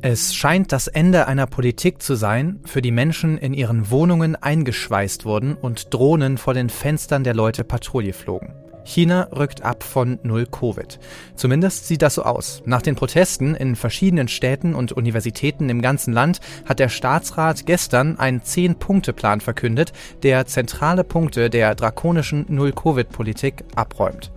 Es 0.00 0.34
scheint 0.34 0.72
das 0.72 0.86
Ende 0.86 1.26
einer 1.26 1.46
Politik 1.46 2.00
zu 2.00 2.14
sein, 2.14 2.60
für 2.64 2.80
die 2.80 2.92
Menschen 2.92 3.36
in 3.36 3.52
ihren 3.52 3.90
Wohnungen 3.90 4.36
eingeschweißt 4.36 5.24
wurden 5.24 5.54
und 5.54 5.92
Drohnen 5.92 6.38
vor 6.38 6.54
den 6.54 6.70
Fenstern 6.70 7.24
der 7.24 7.34
Leute 7.34 7.64
Patrouille 7.64 8.12
flogen. 8.12 8.54
China 8.88 9.28
rückt 9.36 9.62
ab 9.62 9.82
von 9.82 10.18
Null 10.22 10.46
Covid. 10.46 10.98
Zumindest 11.36 11.86
sieht 11.86 12.00
das 12.00 12.14
so 12.14 12.22
aus. 12.22 12.62
Nach 12.64 12.80
den 12.80 12.94
Protesten 12.94 13.54
in 13.54 13.76
verschiedenen 13.76 14.28
Städten 14.28 14.74
und 14.74 14.92
Universitäten 14.92 15.68
im 15.68 15.82
ganzen 15.82 16.14
Land 16.14 16.40
hat 16.64 16.78
der 16.78 16.88
Staatsrat 16.88 17.66
gestern 17.66 18.18
einen 18.18 18.42
Zehn-Punkte-Plan 18.42 19.42
verkündet, 19.42 19.92
der 20.22 20.46
zentrale 20.46 21.04
Punkte 21.04 21.50
der 21.50 21.74
drakonischen 21.74 22.46
Null-Covid-Politik 22.48 23.62
abräumt. 23.76 24.32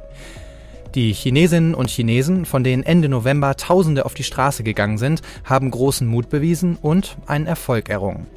Die 0.96 1.14
Chinesinnen 1.14 1.74
und 1.74 1.90
Chinesen, 1.90 2.44
von 2.46 2.66
denen 2.66 2.84
Ende 2.84 3.08
November 3.08 3.56
Tausende 3.56 4.06
auf 4.06 4.16
die 4.16 4.26
Straße 4.26 4.64
gegangen 4.64 4.98
sind, 4.98 5.22
haben 5.46 5.72
großen 5.72 6.06
Mut 6.06 6.30
bewiesen 6.30 6.78
und 6.82 7.16
einen 7.26 7.48
Erfolg 7.48 7.88
errungen. 7.88 8.28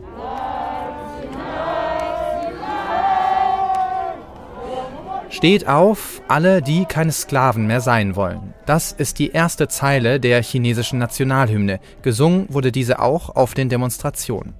Steht 5.34 5.66
auf, 5.66 6.22
alle, 6.28 6.62
die 6.62 6.84
keine 6.84 7.10
Sklaven 7.10 7.66
mehr 7.66 7.80
sein 7.80 8.14
wollen. 8.14 8.54
Das 8.66 8.92
ist 8.92 9.18
die 9.18 9.30
erste 9.30 9.66
Zeile 9.66 10.20
der 10.20 10.40
chinesischen 10.44 11.00
Nationalhymne. 11.00 11.80
Gesungen 12.02 12.46
wurde 12.50 12.70
diese 12.70 13.00
auch 13.00 13.34
auf 13.34 13.52
den 13.52 13.68
Demonstrationen. 13.68 14.54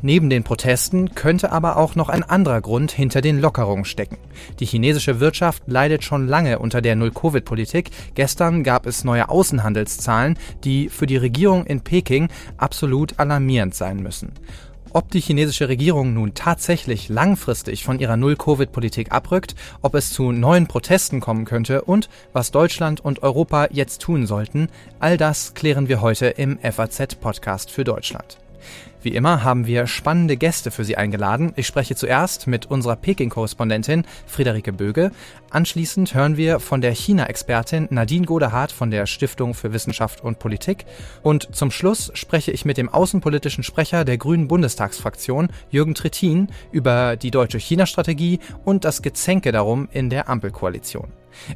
Neben 0.00 0.30
den 0.30 0.42
Protesten 0.42 1.14
könnte 1.14 1.52
aber 1.52 1.76
auch 1.76 1.96
noch 1.96 2.08
ein 2.08 2.22
anderer 2.22 2.62
Grund 2.62 2.92
hinter 2.92 3.20
den 3.20 3.38
Lockerungen 3.38 3.84
stecken. 3.84 4.16
Die 4.58 4.64
chinesische 4.64 5.20
Wirtschaft 5.20 5.64
leidet 5.66 6.02
schon 6.02 6.28
lange 6.28 6.60
unter 6.60 6.80
der 6.80 6.96
Null-Covid-Politik. 6.96 7.90
Gestern 8.14 8.64
gab 8.64 8.86
es 8.86 9.04
neue 9.04 9.28
Außenhandelszahlen, 9.28 10.38
die 10.64 10.88
für 10.88 11.06
die 11.06 11.18
Regierung 11.18 11.66
in 11.66 11.82
Peking 11.82 12.28
absolut 12.56 13.18
alarmierend 13.18 13.74
sein 13.74 13.98
müssen. 13.98 14.32
Ob 14.96 15.10
die 15.10 15.18
chinesische 15.18 15.68
Regierung 15.68 16.14
nun 16.14 16.34
tatsächlich 16.34 17.08
langfristig 17.08 17.82
von 17.82 17.98
ihrer 17.98 18.16
Null-Covid-Politik 18.16 19.10
abrückt, 19.10 19.56
ob 19.82 19.96
es 19.96 20.12
zu 20.12 20.30
neuen 20.30 20.68
Protesten 20.68 21.18
kommen 21.18 21.46
könnte 21.46 21.82
und 21.82 22.08
was 22.32 22.52
Deutschland 22.52 23.00
und 23.04 23.24
Europa 23.24 23.66
jetzt 23.72 24.02
tun 24.02 24.24
sollten, 24.28 24.68
all 25.00 25.16
das 25.16 25.54
klären 25.54 25.88
wir 25.88 26.00
heute 26.00 26.26
im 26.26 26.60
FAZ-Podcast 26.60 27.72
für 27.72 27.82
Deutschland. 27.82 28.38
Wie 29.02 29.16
immer 29.16 29.42
haben 29.42 29.66
wir 29.66 29.88
spannende 29.88 30.36
Gäste 30.36 30.70
für 30.70 30.84
Sie 30.84 30.96
eingeladen. 30.96 31.52
Ich 31.56 31.66
spreche 31.66 31.96
zuerst 31.96 32.46
mit 32.46 32.66
unserer 32.66 32.96
Peking-Korrespondentin 32.96 34.04
Friederike 34.26 34.72
Böge. 34.72 35.10
Anschließend 35.54 36.14
hören 36.14 36.36
wir 36.36 36.58
von 36.58 36.80
der 36.80 36.90
China-Expertin 36.90 37.86
Nadine 37.90 38.26
Godehart 38.26 38.72
von 38.72 38.90
der 38.90 39.06
Stiftung 39.06 39.54
für 39.54 39.72
Wissenschaft 39.72 40.20
und 40.20 40.40
Politik. 40.40 40.84
Und 41.22 41.54
zum 41.54 41.70
Schluss 41.70 42.10
spreche 42.14 42.50
ich 42.50 42.64
mit 42.64 42.76
dem 42.76 42.88
außenpolitischen 42.88 43.62
Sprecher 43.62 44.04
der 44.04 44.18
Grünen 44.18 44.48
Bundestagsfraktion, 44.48 45.50
Jürgen 45.70 45.94
Trittin, 45.94 46.48
über 46.72 47.14
die 47.14 47.30
deutsche 47.30 47.58
China-Strategie 47.58 48.40
und 48.64 48.84
das 48.84 49.00
Gezänke 49.00 49.52
darum 49.52 49.88
in 49.92 50.10
der 50.10 50.28
Ampelkoalition. 50.28 51.12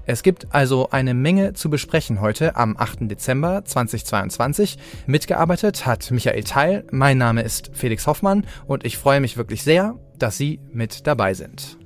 Es 0.07 0.23
gibt 0.23 0.47
also 0.55 0.91
eine 0.91 1.13
Menge 1.13 1.55
zu 1.55 1.69
besprechen 1.69 2.21
heute 2.21 2.55
am 2.55 2.77
8. 2.77 3.11
Dezember 3.11 3.65
2022. 3.65 4.79
Mitgearbeitet 5.09 5.87
hat 5.87 6.09
Michael 6.13 6.45
Teil. 6.45 6.85
Mein 6.93 7.19
Name 7.19 7.43
ist 7.43 7.73
Felix 7.75 8.07
Hoffmann 8.07 8.47
und 8.69 8.87
ich 8.87 8.97
freue 8.97 9.21
mich 9.21 9.37
wirklich 9.37 9.65
sehr, 9.65 9.97
dass 10.17 10.37
Sie 10.37 10.61
mit 10.71 11.09
dabei 11.09 11.35
sind. 11.35 11.78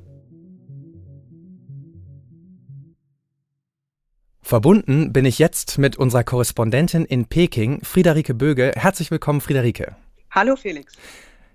Verbunden 4.52 5.14
bin 5.14 5.24
ich 5.24 5.38
jetzt 5.38 5.78
mit 5.78 5.96
unserer 5.96 6.24
Korrespondentin 6.24 7.06
in 7.06 7.24
Peking, 7.24 7.80
Friederike 7.82 8.34
Böge. 8.34 8.72
Herzlich 8.76 9.10
willkommen, 9.10 9.40
Friederike. 9.40 9.96
Hallo, 10.30 10.56
Felix. 10.56 10.92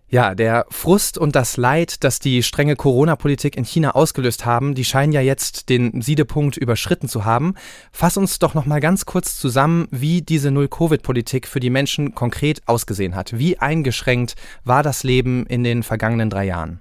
Ja, 0.09 0.34
der 0.34 0.66
Frust 0.72 1.19
und 1.19 1.36
das 1.36 1.57
Leid, 1.57 2.03
das 2.03 2.18
die 2.18 2.41
strenge 2.41 2.75
Corona-Politik 2.75 3.56
in 3.56 3.66
China 3.66 3.91
ausgelöst 3.91 4.47
haben, 4.47 4.74
die 4.74 4.84
scheinen 4.84 5.13
ja 5.13 5.22
jetzt 5.22 5.69
den 5.69 6.02
Siedepunkt 6.02 6.57
überschritten 6.57 7.07
zu 7.07 7.24
haben. 7.24 7.53
Fass 7.91 8.18
uns 8.18 8.40
doch 8.40 8.56
noch 8.56 8.66
mal 8.66 8.80
ganz 8.80 9.06
kurz 9.06 9.38
zusammen, 9.38 9.88
wie 9.91 10.24
diese 10.24 10.50
Null-Covid-Politik 10.50 11.47
für 11.47 11.59
die 11.59 11.69
Menschen 11.69 12.16
konkret 12.16 12.63
ausgesehen 12.66 13.13
hat. 13.13 13.38
Wie 13.38 13.59
eingeschränkt 13.59 14.34
war 14.63 14.81
das 14.81 15.03
Leben 15.03 15.46
in 15.46 15.63
den 15.63 15.84
vergangenen 15.84 16.31
drei 16.31 16.46
Jahren? 16.46 16.80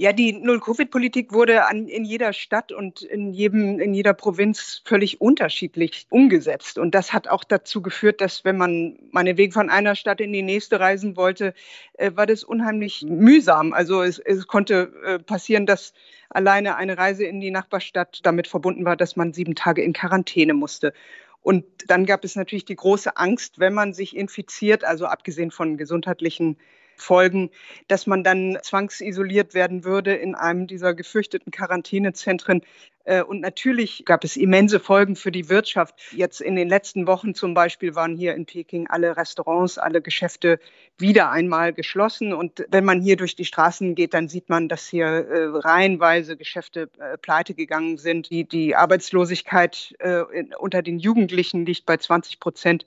Ja, 0.00 0.14
die 0.14 0.32
Null-Covid-Politik 0.32 1.30
wurde 1.30 1.66
an, 1.66 1.86
in 1.86 2.06
jeder 2.06 2.32
Stadt 2.32 2.72
und 2.72 3.02
in, 3.02 3.34
jedem, 3.34 3.78
in 3.80 3.92
jeder 3.92 4.14
Provinz 4.14 4.80
völlig 4.86 5.20
unterschiedlich 5.20 6.06
umgesetzt. 6.08 6.78
Und 6.78 6.94
das 6.94 7.12
hat 7.12 7.28
auch 7.28 7.44
dazu 7.44 7.82
geführt, 7.82 8.22
dass 8.22 8.42
wenn 8.42 8.56
man 8.56 8.98
meinetwegen 9.10 9.52
von 9.52 9.68
einer 9.68 9.94
Stadt 9.94 10.22
in 10.22 10.32
die 10.32 10.40
nächste 10.40 10.80
reisen 10.80 11.18
wollte, 11.18 11.52
äh, 11.98 12.12
war 12.14 12.24
das 12.24 12.44
unheimlich 12.44 13.02
mühsam. 13.06 13.74
Also 13.74 14.02
es, 14.02 14.18
es 14.18 14.46
konnte 14.46 14.90
äh, 15.04 15.18
passieren, 15.18 15.66
dass 15.66 15.92
alleine 16.30 16.76
eine 16.76 16.96
Reise 16.96 17.24
in 17.24 17.42
die 17.42 17.50
Nachbarstadt 17.50 18.20
damit 18.22 18.48
verbunden 18.48 18.86
war, 18.86 18.96
dass 18.96 19.16
man 19.16 19.34
sieben 19.34 19.54
Tage 19.54 19.82
in 19.82 19.92
Quarantäne 19.92 20.54
musste. 20.54 20.94
Und 21.42 21.66
dann 21.88 22.06
gab 22.06 22.24
es 22.24 22.36
natürlich 22.36 22.64
die 22.64 22.76
große 22.76 23.18
Angst, 23.18 23.58
wenn 23.58 23.74
man 23.74 23.92
sich 23.92 24.16
infiziert, 24.16 24.82
also 24.82 25.04
abgesehen 25.04 25.50
von 25.50 25.76
gesundheitlichen 25.76 26.56
Folgen, 27.00 27.50
dass 27.88 28.06
man 28.06 28.24
dann 28.24 28.58
zwangsisoliert 28.62 29.54
werden 29.54 29.84
würde 29.84 30.14
in 30.14 30.34
einem 30.34 30.66
dieser 30.66 30.94
gefürchteten 30.94 31.50
Quarantänezentren. 31.50 32.62
Äh, 33.04 33.22
und 33.22 33.40
natürlich 33.40 34.04
gab 34.04 34.24
es 34.24 34.36
immense 34.36 34.78
Folgen 34.78 35.16
für 35.16 35.32
die 35.32 35.48
Wirtschaft. 35.48 35.94
Jetzt 36.12 36.40
in 36.40 36.56
den 36.56 36.68
letzten 36.68 37.06
Wochen 37.06 37.34
zum 37.34 37.54
Beispiel 37.54 37.94
waren 37.94 38.16
hier 38.16 38.34
in 38.34 38.46
Peking 38.46 38.86
alle 38.88 39.16
Restaurants, 39.16 39.78
alle 39.78 40.02
Geschäfte 40.02 40.60
wieder 40.98 41.30
einmal 41.30 41.72
geschlossen. 41.72 42.32
Und 42.32 42.64
wenn 42.70 42.84
man 42.84 43.00
hier 43.00 43.16
durch 43.16 43.36
die 43.36 43.44
Straßen 43.44 43.94
geht, 43.94 44.14
dann 44.14 44.28
sieht 44.28 44.48
man, 44.48 44.68
dass 44.68 44.86
hier 44.86 45.06
äh, 45.06 45.44
reihenweise 45.46 46.36
Geschäfte 46.36 46.90
äh, 46.98 47.16
pleite 47.18 47.54
gegangen 47.54 47.96
sind. 47.96 48.30
Die, 48.30 48.44
die 48.44 48.76
Arbeitslosigkeit 48.76 49.94
äh, 49.98 50.22
unter 50.58 50.82
den 50.82 50.98
Jugendlichen 50.98 51.66
liegt 51.66 51.86
bei 51.86 51.96
20 51.96 52.38
Prozent. 52.38 52.86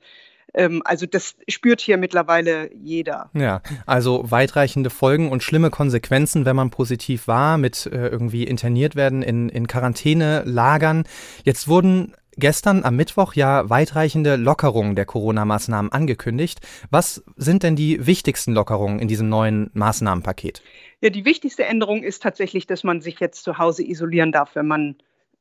Ähm, 0.53 0.81
also 0.85 1.05
das 1.05 1.35
spürt 1.47 1.81
hier 1.81 1.97
mittlerweile 1.97 2.73
jeder. 2.73 3.29
Ja, 3.33 3.61
also 3.85 4.29
weitreichende 4.29 4.89
Folgen 4.89 5.29
und 5.31 5.43
schlimme 5.43 5.69
Konsequenzen, 5.69 6.45
wenn 6.45 6.55
man 6.55 6.69
positiv 6.69 7.27
war, 7.27 7.57
mit 7.57 7.85
äh, 7.87 8.07
irgendwie 8.07 8.43
interniert 8.43 8.95
werden 8.95 9.23
in, 9.23 9.49
in 9.49 9.67
Quarantänelagern. 9.67 11.05
Jetzt 11.43 11.67
wurden 11.67 12.13
gestern 12.37 12.83
am 12.83 12.95
Mittwoch 12.95 13.33
ja 13.33 13.69
weitreichende 13.69 14.35
Lockerungen 14.35 14.95
der 14.95 15.05
Corona-Maßnahmen 15.05 15.91
angekündigt. 15.91 16.59
Was 16.89 17.23
sind 17.35 17.63
denn 17.63 17.75
die 17.75 18.05
wichtigsten 18.05 18.53
Lockerungen 18.53 18.99
in 18.99 19.07
diesem 19.07 19.29
neuen 19.29 19.69
Maßnahmenpaket? 19.73 20.61
Ja, 21.01 21.09
die 21.09 21.25
wichtigste 21.25 21.65
Änderung 21.65 22.03
ist 22.03 22.23
tatsächlich, 22.23 22.65
dass 22.67 22.83
man 22.83 23.01
sich 23.01 23.19
jetzt 23.19 23.43
zu 23.43 23.57
Hause 23.57 23.83
isolieren 23.83 24.31
darf, 24.31 24.55
wenn 24.55 24.67
man, 24.67 24.95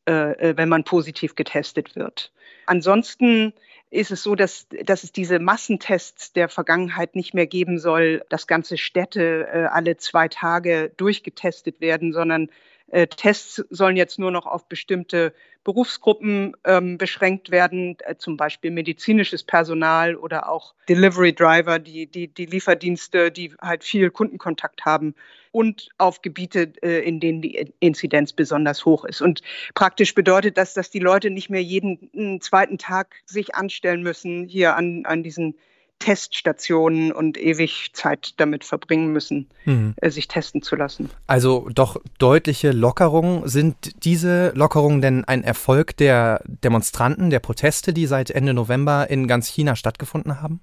äh, 0.06 0.50
äh 0.50 0.56
wenn 0.56 0.68
man 0.68 0.84
positiv 0.84 1.34
getestet 1.34 1.96
wird. 1.96 2.32
Ansonsten 2.66 3.52
ist 3.92 4.10
es 4.10 4.22
so, 4.22 4.34
dass, 4.34 4.66
dass 4.84 5.04
es 5.04 5.12
diese 5.12 5.38
Massentests 5.38 6.32
der 6.32 6.48
Vergangenheit 6.48 7.14
nicht 7.14 7.34
mehr 7.34 7.46
geben 7.46 7.78
soll, 7.78 8.24
dass 8.30 8.46
ganze 8.46 8.78
Städte 8.78 9.46
äh, 9.52 9.64
alle 9.66 9.98
zwei 9.98 10.28
Tage 10.28 10.90
durchgetestet 10.96 11.80
werden, 11.80 12.14
sondern 12.14 12.48
äh, 12.90 13.06
Tests 13.06 13.62
sollen 13.68 13.96
jetzt 13.96 14.18
nur 14.18 14.30
noch 14.30 14.46
auf 14.46 14.66
bestimmte 14.66 15.34
Berufsgruppen 15.62 16.56
ähm, 16.64 16.96
beschränkt 16.96 17.50
werden, 17.50 17.98
äh, 18.00 18.16
zum 18.16 18.38
Beispiel 18.38 18.70
medizinisches 18.70 19.44
Personal 19.44 20.16
oder 20.16 20.48
auch 20.48 20.74
Delivery 20.88 21.34
Driver, 21.34 21.78
die, 21.78 22.06
die, 22.06 22.28
die 22.28 22.46
Lieferdienste, 22.46 23.30
die 23.30 23.54
halt 23.60 23.84
viel 23.84 24.10
Kundenkontakt 24.10 24.86
haben 24.86 25.14
und 25.52 25.90
auf 25.98 26.22
Gebiete, 26.22 26.72
äh, 26.82 27.06
in 27.06 27.20
denen 27.20 27.42
die 27.42 27.72
Inzidenz 27.78 28.32
besonders 28.32 28.84
hoch 28.84 29.04
ist. 29.04 29.20
Und 29.20 29.42
praktisch 29.74 30.14
bedeutet 30.14 30.58
das, 30.58 30.74
dass 30.74 30.90
die 30.90 30.98
Leute 30.98 31.30
nicht 31.30 31.50
mehr 31.50 31.62
jeden 31.62 32.40
zweiten 32.40 32.78
Tag 32.78 33.14
sich 33.26 33.54
anstellen 33.54 34.02
müssen 34.02 34.48
hier 34.48 34.76
an, 34.76 35.04
an 35.04 35.22
diesen 35.22 35.54
Teststationen 36.02 37.12
und 37.12 37.38
ewig 37.38 37.90
Zeit 37.92 38.34
damit 38.38 38.64
verbringen 38.64 39.12
müssen, 39.12 39.48
mhm. 39.64 39.94
sich 40.04 40.26
testen 40.26 40.60
zu 40.60 40.74
lassen. 40.74 41.10
Also 41.28 41.68
doch 41.72 41.96
deutliche 42.18 42.72
Lockerungen. 42.72 43.46
Sind 43.48 44.04
diese 44.04 44.50
Lockerungen 44.56 45.00
denn 45.00 45.24
ein 45.24 45.44
Erfolg 45.44 45.96
der 45.96 46.42
Demonstranten, 46.44 47.30
der 47.30 47.38
Proteste, 47.38 47.92
die 47.92 48.06
seit 48.06 48.30
Ende 48.30 48.52
November 48.52 49.10
in 49.10 49.28
ganz 49.28 49.46
China 49.46 49.76
stattgefunden 49.76 50.42
haben? 50.42 50.60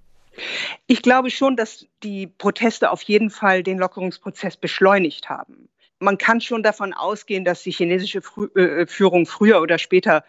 Ich 0.87 1.01
glaube 1.01 1.29
schon, 1.29 1.55
dass 1.55 1.85
die 2.03 2.27
Proteste 2.27 2.91
auf 2.91 3.01
jeden 3.03 3.29
Fall 3.29 3.63
den 3.63 3.77
Lockerungsprozess 3.77 4.57
beschleunigt 4.57 5.29
haben. 5.29 5.69
Man 5.99 6.17
kann 6.17 6.39
schon 6.39 6.63
davon 6.63 6.93
ausgehen, 6.93 7.43
dass 7.43 7.63
die 7.63 7.71
chinesische 7.71 8.21
Führung 8.21 9.25
früher 9.25 9.61
oder 9.61 9.77
später 9.77 10.23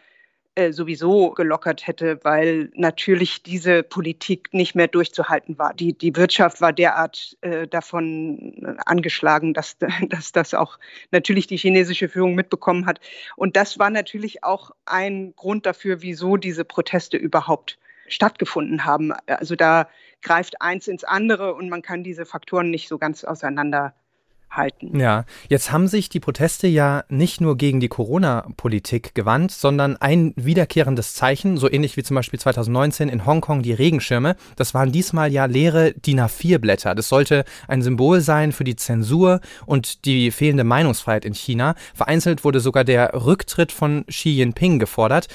äh, 0.57 0.73
sowieso 0.73 1.31
gelockert 1.31 1.87
hätte, 1.87 2.19
weil 2.25 2.71
natürlich 2.75 3.45
diese 3.45 3.85
Politik 3.85 4.53
nicht 4.53 4.75
mehr 4.75 4.89
durchzuhalten 4.89 5.59
war. 5.59 5.75
Die, 5.75 5.97
die 5.97 6.17
Wirtschaft 6.17 6.61
war 6.61 6.73
derart 6.73 7.39
äh, 7.41 7.69
davon 7.69 8.77
angeschlagen, 8.85 9.55
dass, 9.55 9.77
dass 10.09 10.33
das 10.33 10.55
auch 10.55 10.81
natürlich 11.13 11.47
die 11.47 11.57
chinesische 11.57 12.09
Führung 12.09 12.35
mitbekommen 12.35 12.87
hat. 12.87 12.99
Und 13.37 13.55
das 13.55 13.79
war 13.79 13.91
natürlich 13.91 14.43
auch 14.43 14.73
ein 14.87 15.35
Grund 15.37 15.67
dafür, 15.67 16.03
wieso 16.03 16.37
diese 16.37 16.65
Proteste 16.65 17.17
überhaupt 17.17 17.79
stattgefunden 18.11 18.85
haben. 18.85 19.13
Also 19.27 19.57
da 19.57 19.89
greift 20.23 20.61
eins 20.61 20.89
ins 20.89 21.05
andere 21.05 21.55
und 21.55 21.69
man 21.69 21.83
kann 21.83 22.05
diese 22.05 22.27
Faktoren 22.27 22.71
nicht 22.71 22.89
so 22.89 22.99
ganz 22.99 23.25
auseinander 23.25 23.95
halten. 24.51 24.99
Ja, 24.99 25.25
jetzt 25.49 25.71
haben 25.71 25.87
sich 25.87 26.09
die 26.09 26.21
Proteste 26.21 26.67
ja 26.67 27.05
nicht 27.09 27.41
nur 27.41 27.57
gegen 27.57 27.81
die 27.81 27.89
Corona-Politik 27.89 29.15
gewandt, 29.15 29.53
sondern 29.53 29.97
ein 29.97 30.33
wiederkehrendes 30.37 31.15
Zeichen, 31.15 31.57
so 31.57 31.71
ähnlich 31.71 31.97
wie 31.97 32.03
zum 32.03 32.17
Beispiel 32.17 32.39
2019 32.41 33.09
in 33.09 33.27
Hongkong 33.27 33.63
die 33.63 33.73
Regenschirme, 33.73 34.37
das 34.57 34.75
waren 34.75 34.93
diesmal 34.93 35.33
ja 35.33 35.45
leere 35.45 35.93
DIN 35.93 36.21
A4-Blätter. 36.21 36.95
Das 36.95 37.09
sollte 37.09 37.45
ein 37.69 37.83
Symbol 37.83 38.21
sein 38.21 38.53
für 38.53 38.65
die 38.65 38.77
Zensur 38.77 39.41
und 39.67 40.05
die 40.05 40.31
fehlende 40.31 40.65
Meinungsfreiheit 40.65 41.25
in 41.25 41.35
China. 41.35 41.75
Vereinzelt 41.95 42.45
wurde 42.45 42.61
sogar 42.61 42.85
der 42.85 43.25
Rücktritt 43.25 43.73
von 43.73 44.05
Xi 44.07 44.31
Jinping 44.31 44.79
gefordert. 44.79 45.29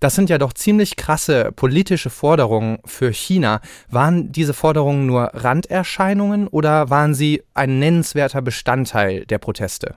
Das 0.00 0.14
sind 0.14 0.30
ja 0.30 0.38
doch 0.38 0.52
ziemlich 0.52 0.96
krasse 0.96 1.50
politische 1.52 2.10
Forderungen 2.10 2.78
für 2.84 3.12
China. 3.12 3.60
Waren 3.90 4.30
diese 4.30 4.54
Forderungen 4.54 5.06
nur 5.06 5.30
Randerscheinungen 5.34 6.46
oder 6.46 6.88
waren 6.90 7.14
sie 7.14 7.42
ein 7.54 7.78
nennenswerter 7.78 8.40
Bestandteil 8.40 9.26
der 9.26 9.38
Proteste? 9.38 9.96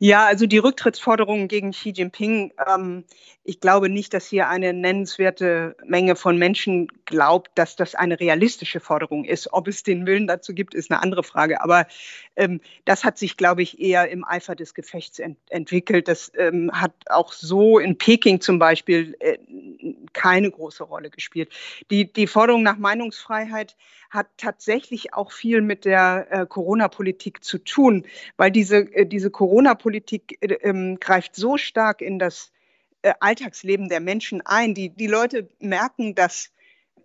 Ja, 0.00 0.26
also 0.26 0.46
die 0.46 0.58
Rücktrittsforderungen 0.58 1.48
gegen 1.48 1.72
Xi 1.72 1.90
Jinping, 1.90 2.52
ähm, 2.68 3.04
ich 3.42 3.58
glaube 3.58 3.88
nicht, 3.88 4.14
dass 4.14 4.28
hier 4.28 4.48
eine 4.48 4.72
nennenswerte 4.72 5.74
Menge 5.84 6.14
von 6.14 6.38
Menschen 6.38 6.86
glaubt, 7.04 7.50
dass 7.56 7.74
das 7.74 7.96
eine 7.96 8.20
realistische 8.20 8.78
Forderung 8.78 9.24
ist. 9.24 9.52
Ob 9.52 9.66
es 9.66 9.82
den 9.82 10.06
Willen 10.06 10.28
dazu 10.28 10.54
gibt, 10.54 10.74
ist 10.74 10.92
eine 10.92 11.02
andere 11.02 11.24
Frage. 11.24 11.60
Aber 11.62 11.88
ähm, 12.36 12.60
das 12.84 13.02
hat 13.02 13.18
sich, 13.18 13.36
glaube 13.36 13.62
ich, 13.62 13.80
eher 13.80 14.08
im 14.08 14.24
Eifer 14.24 14.54
des 14.54 14.72
Gefechts 14.72 15.18
ent 15.18 15.38
entwickelt. 15.48 16.06
Das 16.06 16.30
ähm, 16.36 16.70
hat 16.72 16.92
auch 17.06 17.32
so 17.32 17.80
in 17.80 17.98
Peking 17.98 18.40
zum 18.40 18.60
Beispiel 18.60 19.16
äh, 19.18 19.38
keine 20.12 20.48
große 20.48 20.84
Rolle 20.84 21.10
gespielt. 21.10 21.50
Die, 21.90 22.12
die 22.12 22.28
Forderung 22.28 22.62
nach 22.62 22.78
Meinungsfreiheit 22.78 23.76
hat 24.10 24.28
tatsächlich 24.36 25.14
auch 25.14 25.32
viel 25.32 25.60
mit 25.60 25.84
der 25.84 26.26
äh, 26.30 26.46
Corona-Politik 26.46 27.44
zu 27.44 27.58
tun, 27.58 28.06
weil 28.36 28.50
diese, 28.50 28.78
äh, 28.94 29.06
diese 29.06 29.30
Corona-Politik 29.30 30.38
äh, 30.40 30.54
ähm, 30.62 30.98
greift 31.00 31.36
so 31.36 31.56
stark 31.56 32.00
in 32.00 32.18
das 32.18 32.52
äh, 33.02 33.12
Alltagsleben 33.20 33.88
der 33.88 34.00
Menschen 34.00 34.40
ein. 34.44 34.74
Die, 34.74 34.90
die 34.90 35.06
Leute 35.06 35.48
merken, 35.60 36.14
dass 36.14 36.52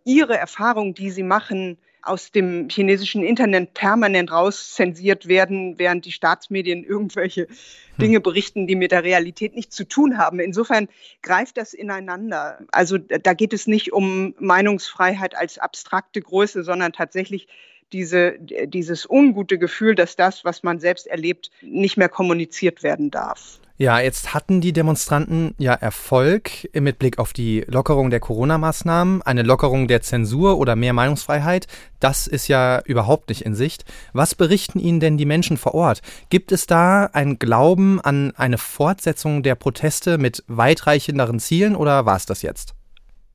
ihre 0.05 0.37
Erfahrungen, 0.37 0.93
die 0.93 1.11
sie 1.11 1.23
machen, 1.23 1.77
aus 2.03 2.31
dem 2.31 2.67
chinesischen 2.69 3.23
Internet 3.23 3.73
permanent 3.73 4.31
rauszensiert 4.31 5.27
werden, 5.27 5.79
während 5.79 6.05
die 6.05 6.11
Staatsmedien 6.11 6.83
irgendwelche 6.83 7.47
hm. 7.47 7.55
Dinge 8.01 8.19
berichten, 8.19 8.67
die 8.67 8.75
mit 8.75 8.91
der 8.91 9.03
Realität 9.03 9.55
nichts 9.55 9.75
zu 9.75 9.85
tun 9.85 10.17
haben. 10.17 10.39
Insofern 10.39 10.89
greift 11.21 11.57
das 11.57 11.73
ineinander. 11.73 12.59
Also 12.71 12.97
da 12.97 13.33
geht 13.33 13.53
es 13.53 13.67
nicht 13.67 13.93
um 13.93 14.35
Meinungsfreiheit 14.39 15.35
als 15.35 15.57
abstrakte 15.57 16.21
Größe, 16.21 16.63
sondern 16.63 16.93
tatsächlich 16.93 17.47
diese, 17.93 18.37
dieses 18.39 19.07
ungute 19.09 19.57
Gefühl, 19.57 19.95
dass 19.95 20.15
das, 20.15 20.43
was 20.43 20.63
man 20.63 20.79
selbst 20.79 21.07
erlebt, 21.07 21.51
nicht 21.61 21.95
mehr 21.95 22.09
kommuniziert 22.09 22.83
werden 22.83 23.11
darf. 23.11 23.59
Ja, 23.75 23.99
jetzt 23.99 24.35
hatten 24.35 24.61
die 24.61 24.71
Demonstranten 24.71 25.55
ja 25.57 25.73
Erfolg 25.73 26.69
mit 26.79 26.99
Blick 26.99 27.17
auf 27.17 27.33
die 27.33 27.65
Lockerung 27.67 28.11
der 28.11 28.19
Corona-Maßnahmen, 28.19 29.23
eine 29.23 29.41
Lockerung 29.41 29.87
der 29.87 30.03
Zensur 30.03 30.59
oder 30.59 30.75
mehr 30.75 30.93
Meinungsfreiheit. 30.93 31.65
Das 31.99 32.27
ist 32.27 32.47
ja 32.47 32.81
überhaupt 32.85 33.29
nicht 33.29 33.41
in 33.41 33.55
Sicht. 33.55 33.85
Was 34.13 34.35
berichten 34.35 34.77
Ihnen 34.77 34.99
denn 34.99 35.17
die 35.17 35.25
Menschen 35.25 35.57
vor 35.57 35.73
Ort? 35.73 36.01
Gibt 36.29 36.51
es 36.51 36.67
da 36.67 37.05
ein 37.13 37.39
Glauben 37.39 37.99
an 37.99 38.31
eine 38.35 38.59
Fortsetzung 38.59 39.41
der 39.41 39.55
Proteste 39.55 40.19
mit 40.19 40.43
weitreichenderen 40.47 41.39
Zielen 41.39 41.75
oder 41.75 42.05
war 42.05 42.17
es 42.17 42.27
das 42.27 42.43
jetzt? 42.43 42.75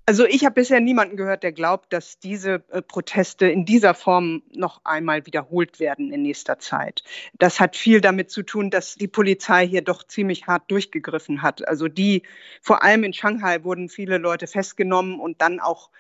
Also 0.09 0.25
ich 0.25 0.47
habe 0.47 0.55
bisher 0.55 0.81
niemanden 0.81 1.19
gehört, 1.19 1.43
der 1.43 1.53
glaubt, 1.53 1.93
dass 1.93 2.19
diese 2.19 2.65
äh, 2.71 2.81
Proteste 2.81 3.47
in 3.47 3.67
dieser 3.67 3.93
Form 3.93 4.43
noch 4.55 4.81
einmal 4.85 5.27
wiederholt 5.27 5.81
werden 5.81 6.15
in 6.15 6.23
nächster 6.23 6.59
Zeit. 6.59 7.03
Das 7.39 7.61
hat 7.61 7.77
viel 7.77 8.01
damit 8.01 8.31
zu 8.31 8.43
tun, 8.43 8.71
dass 8.71 8.95
die 8.95 9.07
Polizei 9.07 9.69
hier 9.69 9.83
doch 9.83 10.03
ziemlich 10.03 10.47
hart 10.47 10.71
durchgegriffen 10.71 11.43
hat. 11.43 11.69
Also 11.69 11.89
die, 11.89 12.23
vor 12.63 12.83
allem 12.83 13.05
in 13.05 13.13
Shanghai 13.13 13.63
wurden 13.65 13.91
viele 13.91 14.17
Leute 14.17 14.47
festgenommen 14.47 15.21
und 15.21 15.43
dann 15.43 15.61
auch 15.61 15.91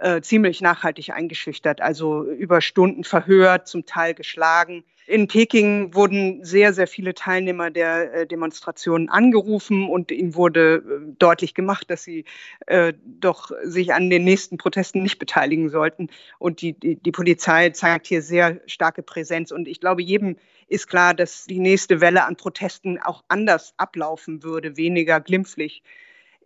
äh, 0.00 0.20
ziemlich 0.20 0.60
nachhaltig 0.60 1.10
eingeschüchtert, 1.10 1.80
also 1.80 2.24
über 2.24 2.60
Stunden 2.60 3.04
verhört, 3.04 3.68
zum 3.68 3.86
Teil 3.86 4.14
geschlagen. 4.14 4.82
In 5.06 5.28
Peking 5.28 5.94
wurden 5.94 6.42
sehr, 6.44 6.72
sehr 6.72 6.86
viele 6.86 7.14
Teilnehmer 7.14 7.70
der 7.70 8.14
äh, 8.14 8.26
Demonstrationen 8.26 9.10
angerufen 9.10 9.88
und 9.88 10.10
ihnen 10.10 10.34
wurde 10.34 10.76
äh, 10.76 11.14
deutlich 11.18 11.52
gemacht, 11.52 11.90
dass 11.90 12.04
sie 12.04 12.24
äh, 12.66 12.94
doch 13.04 13.50
sich 13.62 13.92
an 13.92 14.08
den 14.08 14.24
nächsten 14.24 14.56
Protesten 14.56 15.02
nicht 15.02 15.18
beteiligen 15.18 15.68
sollten. 15.68 16.08
Und 16.38 16.62
die, 16.62 16.72
die, 16.72 16.96
die 16.96 17.12
Polizei 17.12 17.68
zeigt 17.70 18.06
hier 18.06 18.22
sehr 18.22 18.62
starke 18.66 19.02
Präsenz. 19.02 19.52
Und 19.52 19.68
ich 19.68 19.78
glaube, 19.78 20.02
jedem 20.02 20.36
ist 20.68 20.86
klar, 20.86 21.12
dass 21.12 21.44
die 21.44 21.60
nächste 21.60 22.00
Welle 22.00 22.24
an 22.24 22.36
Protesten 22.36 22.98
auch 22.98 23.24
anders 23.28 23.74
ablaufen 23.76 24.42
würde, 24.42 24.78
weniger 24.78 25.20
glimpflich. 25.20 25.82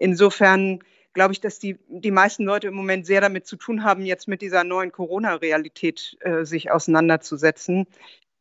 Insofern 0.00 0.80
glaube 1.14 1.32
ich, 1.32 1.40
dass 1.40 1.60
die, 1.60 1.78
die 1.88 2.10
meisten 2.10 2.44
Leute 2.44 2.68
im 2.68 2.74
Moment 2.74 3.06
sehr 3.06 3.20
damit 3.20 3.46
zu 3.46 3.56
tun 3.56 3.84
haben, 3.84 4.04
jetzt 4.04 4.26
mit 4.26 4.42
dieser 4.42 4.64
neuen 4.64 4.90
Corona-Realität 4.90 6.16
äh, 6.20 6.44
sich 6.44 6.70
auseinanderzusetzen. 6.72 7.86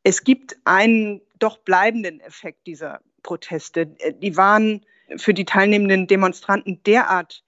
Es 0.08 0.24
gibt 0.24 0.56
einen 0.64 1.20
doch 1.38 1.58
bleibenden 1.58 2.22
Effekt 2.22 2.66
dieser 2.66 3.02
Proteste. 3.24 3.88
Die 3.88 4.38
waren 4.38 4.86
für 5.18 5.34
die 5.34 5.44
teilnehmenden 5.44 6.08
Demonstranten 6.08 6.82
derart 6.84 7.44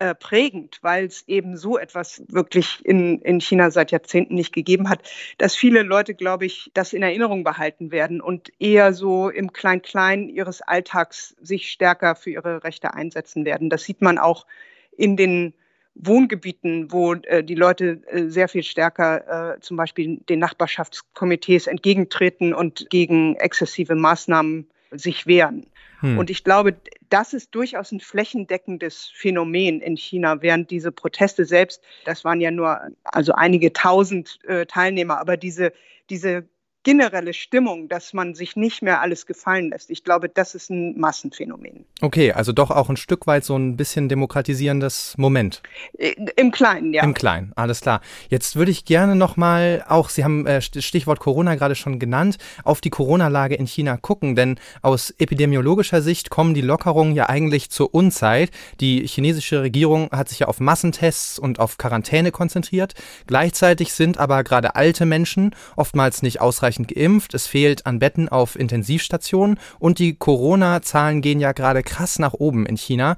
äh, 0.00 0.16
prägend, 0.16 0.80
weil 0.82 1.04
es 1.04 1.22
eben 1.28 1.56
so 1.56 1.78
etwas 1.78 2.20
wirklich 2.26 2.84
in, 2.84 3.20
in 3.20 3.40
China 3.40 3.70
seit 3.70 3.92
Jahrzehnten 3.92 4.34
nicht 4.34 4.52
gegeben 4.52 4.88
hat, 4.88 5.08
dass 5.38 5.54
viele 5.54 5.82
Leute, 5.84 6.16
glaube 6.16 6.46
ich, 6.46 6.72
das 6.74 6.94
in 6.94 7.04
Erinnerung 7.04 7.44
behalten 7.44 7.92
werden 7.92 8.20
und 8.20 8.50
eher 8.58 8.92
so 8.92 9.30
im 9.30 9.52
Klein-Klein 9.52 10.30
ihres 10.30 10.62
Alltags 10.62 11.36
sich 11.40 11.70
stärker 11.70 12.16
für 12.16 12.30
ihre 12.30 12.64
Rechte 12.64 12.92
einsetzen 12.92 13.44
werden. 13.44 13.70
Das 13.70 13.84
sieht 13.84 14.02
man 14.02 14.18
auch 14.18 14.48
in 14.96 15.16
den 15.16 15.54
Wohngebieten, 15.94 16.92
wo 16.92 17.14
äh, 17.14 17.42
die 17.44 17.54
Leute 17.54 18.02
äh, 18.06 18.28
sehr 18.28 18.48
viel 18.48 18.62
stärker 18.62 19.56
äh, 19.56 19.60
zum 19.60 19.76
Beispiel 19.76 20.18
den 20.28 20.38
Nachbarschaftskomitees 20.38 21.66
entgegentreten 21.66 22.54
und 22.54 22.88
gegen 22.90 23.36
exzessive 23.36 23.94
Maßnahmen 23.94 24.68
sich 24.92 25.26
wehren. 25.26 25.66
Hm. 26.00 26.18
Und 26.18 26.30
ich 26.30 26.44
glaube, 26.44 26.76
das 27.08 27.34
ist 27.34 27.54
durchaus 27.54 27.92
ein 27.92 28.00
flächendeckendes 28.00 29.10
Phänomen 29.14 29.80
in 29.80 29.96
China, 29.96 30.42
während 30.42 30.70
diese 30.70 30.92
Proteste 30.92 31.44
selbst, 31.44 31.82
das 32.04 32.24
waren 32.24 32.40
ja 32.40 32.50
nur 32.50 32.80
also 33.04 33.32
einige 33.32 33.72
tausend 33.72 34.38
äh, 34.46 34.66
Teilnehmer, 34.66 35.18
aber 35.18 35.36
diese, 35.36 35.72
diese 36.08 36.48
generelle 36.82 37.34
Stimmung, 37.34 37.88
dass 37.88 38.14
man 38.14 38.34
sich 38.34 38.56
nicht 38.56 38.82
mehr 38.82 39.02
alles 39.02 39.26
gefallen 39.26 39.70
lässt. 39.70 39.90
Ich 39.90 40.02
glaube, 40.02 40.28
das 40.30 40.54
ist 40.54 40.70
ein 40.70 40.98
Massenphänomen. 40.98 41.84
Okay, 42.00 42.32
also 42.32 42.52
doch 42.52 42.70
auch 42.70 42.88
ein 42.88 42.96
Stück 42.96 43.26
weit 43.26 43.44
so 43.44 43.56
ein 43.56 43.76
bisschen 43.76 44.08
demokratisierendes 44.08 45.14
Moment. 45.18 45.62
Äh, 45.98 46.14
Im 46.36 46.50
Kleinen, 46.50 46.94
ja. 46.94 47.02
Im 47.02 47.12
Kleinen, 47.12 47.52
alles 47.54 47.82
klar. 47.82 48.00
Jetzt 48.30 48.56
würde 48.56 48.70
ich 48.70 48.86
gerne 48.86 49.14
nochmal 49.14 49.84
auch, 49.88 50.08
Sie 50.08 50.24
haben 50.24 50.46
äh, 50.46 50.62
Stichwort 50.62 51.20
Corona 51.20 51.54
gerade 51.56 51.74
schon 51.74 51.98
genannt, 51.98 52.38
auf 52.64 52.80
die 52.80 52.90
Corona-Lage 52.90 53.56
in 53.56 53.66
China 53.66 53.98
gucken, 53.98 54.34
denn 54.34 54.58
aus 54.80 55.10
epidemiologischer 55.18 56.00
Sicht 56.00 56.30
kommen 56.30 56.54
die 56.54 56.62
Lockerungen 56.62 57.14
ja 57.14 57.28
eigentlich 57.28 57.70
zur 57.70 57.94
Unzeit. 57.94 58.50
Die 58.80 59.06
chinesische 59.06 59.60
Regierung 59.60 60.08
hat 60.12 60.30
sich 60.30 60.40
ja 60.40 60.48
auf 60.48 60.60
Massentests 60.60 61.38
und 61.38 61.60
auf 61.60 61.76
Quarantäne 61.76 62.32
konzentriert. 62.32 62.94
Gleichzeitig 63.26 63.92
sind 63.92 64.16
aber 64.16 64.44
gerade 64.44 64.76
alte 64.76 65.04
Menschen 65.04 65.54
oftmals 65.76 66.22
nicht 66.22 66.40
ausreichend 66.40 66.69
ausreichend 66.70 66.94
geimpft, 66.94 67.34
es 67.34 67.46
fehlt 67.48 67.86
an 67.86 67.98
Betten 67.98 68.28
auf 68.28 68.56
Intensivstationen 68.58 69.58
und 69.80 69.98
die 69.98 70.14
Corona-Zahlen 70.14 71.20
gehen 71.20 71.40
ja 71.40 71.52
gerade 71.52 71.82
krass 71.82 72.18
nach 72.20 72.34
oben 72.34 72.64
in 72.64 72.76
China. 72.76 73.16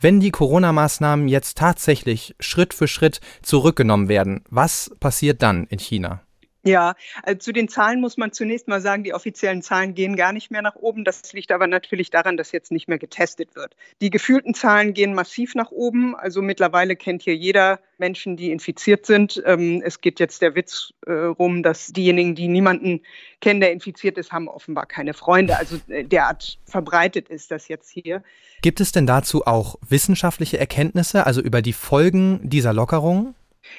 Wenn 0.00 0.20
die 0.20 0.30
Corona-Maßnahmen 0.30 1.28
jetzt 1.28 1.58
tatsächlich 1.58 2.34
Schritt 2.40 2.72
für 2.72 2.88
Schritt 2.88 3.20
zurückgenommen 3.42 4.08
werden, 4.08 4.42
was 4.48 4.90
passiert 5.00 5.42
dann 5.42 5.64
in 5.64 5.78
China? 5.78 6.22
Ja, 6.66 6.94
also 7.22 7.38
zu 7.38 7.52
den 7.52 7.68
Zahlen 7.68 8.00
muss 8.00 8.16
man 8.16 8.32
zunächst 8.32 8.68
mal 8.68 8.80
sagen, 8.80 9.04
die 9.04 9.12
offiziellen 9.12 9.60
Zahlen 9.60 9.94
gehen 9.94 10.16
gar 10.16 10.32
nicht 10.32 10.50
mehr 10.50 10.62
nach 10.62 10.76
oben. 10.76 11.04
Das 11.04 11.32
liegt 11.34 11.52
aber 11.52 11.66
natürlich 11.66 12.08
daran, 12.08 12.38
dass 12.38 12.52
jetzt 12.52 12.72
nicht 12.72 12.88
mehr 12.88 12.98
getestet 12.98 13.54
wird. 13.54 13.76
Die 14.00 14.08
gefühlten 14.08 14.54
Zahlen 14.54 14.94
gehen 14.94 15.14
massiv 15.14 15.54
nach 15.54 15.70
oben. 15.70 16.16
Also 16.16 16.40
mittlerweile 16.40 16.96
kennt 16.96 17.22
hier 17.22 17.36
jeder 17.36 17.80
Menschen, 17.98 18.38
die 18.38 18.50
infiziert 18.50 19.04
sind. 19.04 19.42
Ähm, 19.44 19.82
es 19.84 20.00
geht 20.00 20.18
jetzt 20.20 20.40
der 20.40 20.54
Witz 20.54 20.94
äh, 21.06 21.12
rum, 21.12 21.62
dass 21.62 21.88
diejenigen, 21.88 22.34
die 22.34 22.48
niemanden 22.48 23.02
kennen, 23.42 23.60
der 23.60 23.70
infiziert 23.70 24.16
ist, 24.16 24.32
haben 24.32 24.48
offenbar 24.48 24.86
keine 24.86 25.12
Freunde. 25.12 25.58
Also 25.58 25.78
äh, 25.88 26.02
derart 26.02 26.58
verbreitet 26.64 27.28
ist 27.28 27.50
das 27.50 27.68
jetzt 27.68 27.90
hier. 27.90 28.22
Gibt 28.62 28.80
es 28.80 28.90
denn 28.90 29.06
dazu 29.06 29.46
auch 29.46 29.76
wissenschaftliche 29.86 30.58
Erkenntnisse, 30.58 31.26
also 31.26 31.42
über 31.42 31.60
die 31.60 31.74
Folgen 31.74 32.40
dieser 32.42 32.72
Lockerung? 32.72 33.34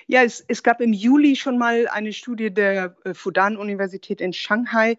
Ja, 0.08 0.24
es, 0.24 0.44
es 0.48 0.64
gab 0.64 0.82
im 0.82 0.94
Juli 0.94 1.36
schon 1.36 1.58
mal 1.58 1.88
eine 1.88 2.14
Studie 2.14 2.54
der 2.54 2.96
äh, 3.04 3.14
Fudan-Universität 3.14 4.22
in 4.22 4.34
Shanghai, 4.34 4.98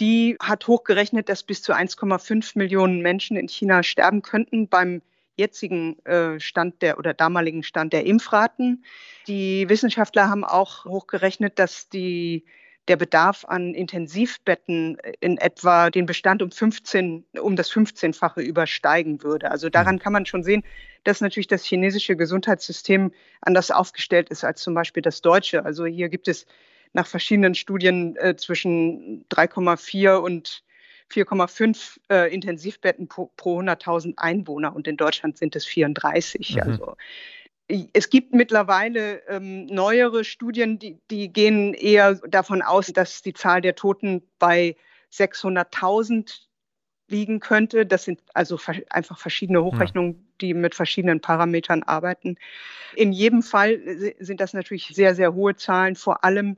die 0.00 0.36
hat 0.40 0.66
hochgerechnet, 0.66 1.28
dass 1.28 1.42
bis 1.42 1.62
zu 1.62 1.72
1,5 1.72 2.52
Millionen 2.56 3.00
Menschen 3.00 3.36
in 3.36 3.48
China 3.48 3.82
sterben 3.82 4.22
könnten 4.22 4.68
beim 4.68 5.02
jetzigen 5.36 6.04
äh, 6.04 6.38
Stand 6.40 6.82
der 6.82 6.98
oder 6.98 7.14
damaligen 7.14 7.62
Stand 7.62 7.92
der 7.92 8.04
Impfraten. 8.06 8.84
Die 9.26 9.68
Wissenschaftler 9.68 10.28
haben 10.28 10.44
auch 10.44 10.84
hochgerechnet, 10.84 11.58
dass 11.58 11.88
die 11.88 12.44
der 12.88 12.96
Bedarf 12.96 13.44
an 13.46 13.74
Intensivbetten 13.74 14.96
in 15.20 15.38
etwa 15.38 15.90
den 15.90 16.06
Bestand 16.06 16.42
um 16.42 16.50
15, 16.50 17.24
um 17.40 17.54
das 17.54 17.70
15-fache 17.70 18.40
übersteigen 18.40 19.22
würde. 19.22 19.50
Also 19.50 19.68
daran 19.68 19.96
mhm. 19.96 19.98
kann 20.00 20.12
man 20.12 20.26
schon 20.26 20.42
sehen, 20.42 20.64
dass 21.04 21.20
natürlich 21.20 21.46
das 21.46 21.64
chinesische 21.64 22.16
Gesundheitssystem 22.16 23.12
anders 23.40 23.70
aufgestellt 23.70 24.30
ist 24.30 24.44
als 24.44 24.62
zum 24.62 24.74
Beispiel 24.74 25.02
das 25.02 25.20
deutsche. 25.20 25.64
Also 25.64 25.86
hier 25.86 26.08
gibt 26.08 26.28
es 26.28 26.46
nach 26.92 27.06
verschiedenen 27.06 27.54
Studien 27.54 28.16
äh, 28.16 28.36
zwischen 28.36 29.24
3,4 29.28 30.16
und 30.16 30.64
4,5 31.10 31.98
äh, 32.10 32.34
Intensivbetten 32.34 33.08
pro, 33.08 33.30
pro 33.36 33.60
100.000 33.60 34.14
Einwohner 34.16 34.74
und 34.74 34.86
in 34.86 34.96
Deutschland 34.96 35.38
sind 35.38 35.56
es 35.56 35.64
34. 35.66 36.56
Mhm. 36.56 36.62
Also 36.62 36.96
es 37.68 38.08
gibt 38.08 38.32
mittlerweile 38.32 39.22
ähm, 39.28 39.66
neuere 39.66 40.24
Studien, 40.24 40.78
die, 40.78 40.98
die 41.10 41.32
gehen 41.32 41.74
eher 41.74 42.14
davon 42.14 42.62
aus, 42.62 42.86
dass 42.86 43.22
die 43.22 43.34
Zahl 43.34 43.60
der 43.60 43.74
Toten 43.74 44.22
bei 44.38 44.76
600.000 45.12 46.40
liegen 47.08 47.40
könnte. 47.40 47.84
Das 47.86 48.04
sind 48.04 48.20
also 48.34 48.58
einfach 48.90 49.18
verschiedene 49.18 49.62
Hochrechnungen, 49.62 50.28
die 50.40 50.54
mit 50.54 50.74
verschiedenen 50.74 51.20
Parametern 51.20 51.82
arbeiten. 51.82 52.36
In 52.94 53.12
jedem 53.12 53.42
Fall 53.42 53.80
sind 54.18 54.40
das 54.40 54.54
natürlich 54.54 54.88
sehr, 54.94 55.14
sehr 55.14 55.34
hohe 55.34 55.56
Zahlen, 55.56 55.96
vor 55.96 56.24
allem 56.24 56.56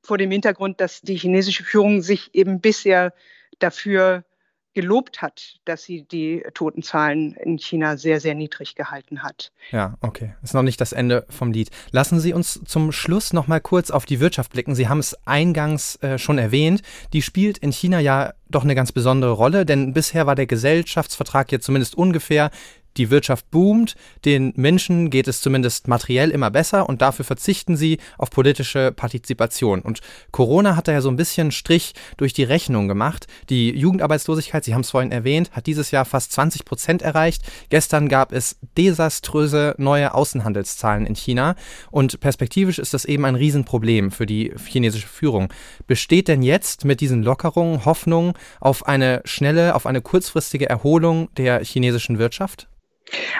vor 0.00 0.18
dem 0.18 0.30
Hintergrund, 0.30 0.80
dass 0.80 1.00
die 1.00 1.16
chinesische 1.16 1.64
Führung 1.64 2.02
sich 2.02 2.34
eben 2.34 2.60
bisher 2.60 3.14
dafür 3.58 4.24
gelobt 4.74 5.22
hat, 5.22 5.60
dass 5.64 5.82
sie 5.84 6.02
die 6.02 6.42
Totenzahlen 6.54 7.34
in 7.34 7.58
China 7.58 7.96
sehr, 7.96 8.20
sehr 8.20 8.34
niedrig 8.34 8.74
gehalten 8.74 9.22
hat. 9.22 9.52
Ja, 9.70 9.96
okay. 10.00 10.34
Ist 10.42 10.54
noch 10.54 10.62
nicht 10.62 10.80
das 10.80 10.92
Ende 10.92 11.26
vom 11.28 11.52
Lied. 11.52 11.70
Lassen 11.90 12.20
Sie 12.20 12.32
uns 12.32 12.60
zum 12.64 12.92
Schluss 12.92 13.32
noch 13.32 13.46
mal 13.46 13.60
kurz 13.60 13.90
auf 13.90 14.06
die 14.06 14.20
Wirtschaft 14.20 14.52
blicken. 14.52 14.74
Sie 14.74 14.88
haben 14.88 14.98
es 14.98 15.16
eingangs 15.26 15.96
äh, 15.96 16.18
schon 16.18 16.38
erwähnt. 16.38 16.82
Die 17.12 17.22
spielt 17.22 17.58
in 17.58 17.72
China 17.72 18.00
ja 18.00 18.32
doch 18.48 18.64
eine 18.64 18.74
ganz 18.74 18.92
besondere 18.92 19.32
Rolle, 19.32 19.64
denn 19.64 19.92
bisher 19.92 20.26
war 20.26 20.34
der 20.34 20.46
Gesellschaftsvertrag 20.46 21.50
jetzt 21.52 21.64
zumindest 21.64 21.96
ungefähr 21.96 22.50
die 22.96 23.10
Wirtschaft 23.10 23.50
boomt, 23.50 23.94
den 24.24 24.52
Menschen 24.56 25.10
geht 25.10 25.28
es 25.28 25.40
zumindest 25.40 25.88
materiell 25.88 26.30
immer 26.30 26.50
besser 26.50 26.88
und 26.88 27.02
dafür 27.02 27.24
verzichten 27.24 27.76
sie 27.76 27.98
auf 28.18 28.30
politische 28.30 28.92
Partizipation. 28.92 29.80
Und 29.80 30.00
Corona 30.30 30.76
hat 30.76 30.88
da 30.88 30.92
ja 30.92 31.00
so 31.00 31.08
ein 31.08 31.16
bisschen 31.16 31.52
Strich 31.52 31.94
durch 32.16 32.32
die 32.32 32.44
Rechnung 32.44 32.88
gemacht. 32.88 33.26
Die 33.48 33.70
Jugendarbeitslosigkeit, 33.70 34.64
Sie 34.64 34.74
haben 34.74 34.82
es 34.82 34.90
vorhin 34.90 35.12
erwähnt, 35.12 35.50
hat 35.52 35.66
dieses 35.66 35.90
Jahr 35.90 36.04
fast 36.04 36.32
20 36.32 36.64
Prozent 36.64 37.02
erreicht. 37.02 37.42
Gestern 37.68 38.08
gab 38.08 38.32
es 38.32 38.56
desaströse 38.76 39.74
neue 39.78 40.14
Außenhandelszahlen 40.14 41.06
in 41.06 41.14
China 41.14 41.56
und 41.90 42.20
perspektivisch 42.20 42.78
ist 42.78 42.94
das 42.94 43.04
eben 43.04 43.24
ein 43.24 43.34
Riesenproblem 43.34 44.10
für 44.10 44.26
die 44.26 44.52
chinesische 44.66 45.08
Führung. 45.08 45.52
Besteht 45.86 46.28
denn 46.28 46.42
jetzt 46.42 46.84
mit 46.84 47.00
diesen 47.00 47.22
Lockerungen 47.22 47.84
Hoffnung 47.84 48.34
auf 48.60 48.86
eine 48.86 49.22
schnelle, 49.24 49.74
auf 49.74 49.86
eine 49.86 50.00
kurzfristige 50.00 50.68
Erholung 50.68 51.28
der 51.34 51.64
chinesischen 51.64 52.18
Wirtschaft? 52.18 52.68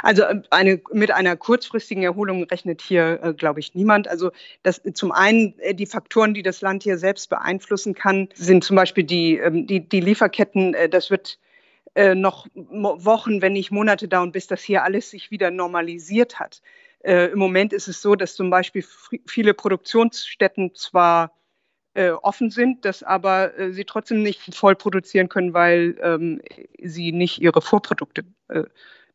Also 0.03 0.23
äh, 0.23 0.43
eine, 0.51 0.81
mit 0.93 1.11
einer 1.11 1.37
kurzfristigen 1.37 2.03
Erholung 2.03 2.45
rechnet 2.45 2.83
hier, 2.83 3.21
äh, 3.23 3.35
glaube 3.35 3.61
ich, 3.61 3.75
niemand. 3.75 4.09
Also 4.09 4.31
das, 4.63 4.83
zum 4.95 5.13
einen 5.13 5.59
äh, 5.59 5.75
die 5.75 5.87
Faktoren, 5.87 6.35
die 6.35 6.43
das 6.43 6.61
Land 6.61 6.83
hier 6.83 6.99
selbst 6.99 7.31
beeinflussen 7.31 7.95
kann, 7.95 8.29
sind 8.35 8.65
zum 8.65 8.77
Beispiel 8.77 9.05
die, 9.05 9.39
ähm, 9.39 9.67
die, 9.67 9.89
die 9.89 10.01
Lieferketten. 10.01 10.75
Äh, 10.75 10.89
das 10.89 11.11
wird 11.11 11.39
äh, 11.95 12.15
noch 12.15 12.47
Wochen, 12.55 13.43
wenn 13.43 13.53
nicht 13.55 13.71
Monate 13.71 14.09
dauern, 14.09 14.33
bis 14.33 14.47
das 14.47 14.63
hier 14.63 14.85
alles 14.85 15.11
sich 15.11 15.31
wieder 15.31 15.51
normalisiert 15.51 16.39
hat. 16.39 16.63
Äh, 17.01 17.27
Im 17.33 17.39
Moment 17.39 17.73
ist 17.73 17.89
es 17.89 18.01
so, 18.01 18.15
dass 18.15 18.35
zum 18.35 18.51
Beispiel 18.51 18.85
viele 19.27 19.55
Produktionsstätten 19.55 20.75
zwar 20.75 21.33
offen 22.23 22.49
sind, 22.49 22.87
dass 22.87 23.03
aber 23.03 23.53
sie 23.71 23.85
trotzdem 23.85 24.23
nicht 24.23 24.55
voll 24.55 24.75
produzieren 24.75 25.29
können, 25.29 25.53
weil 25.53 25.99
ähm, 26.01 26.41
sie 26.83 27.13
nicht 27.13 27.39
ihre 27.43 27.61
Vorprodukte 27.61 28.25
äh, 28.49 28.63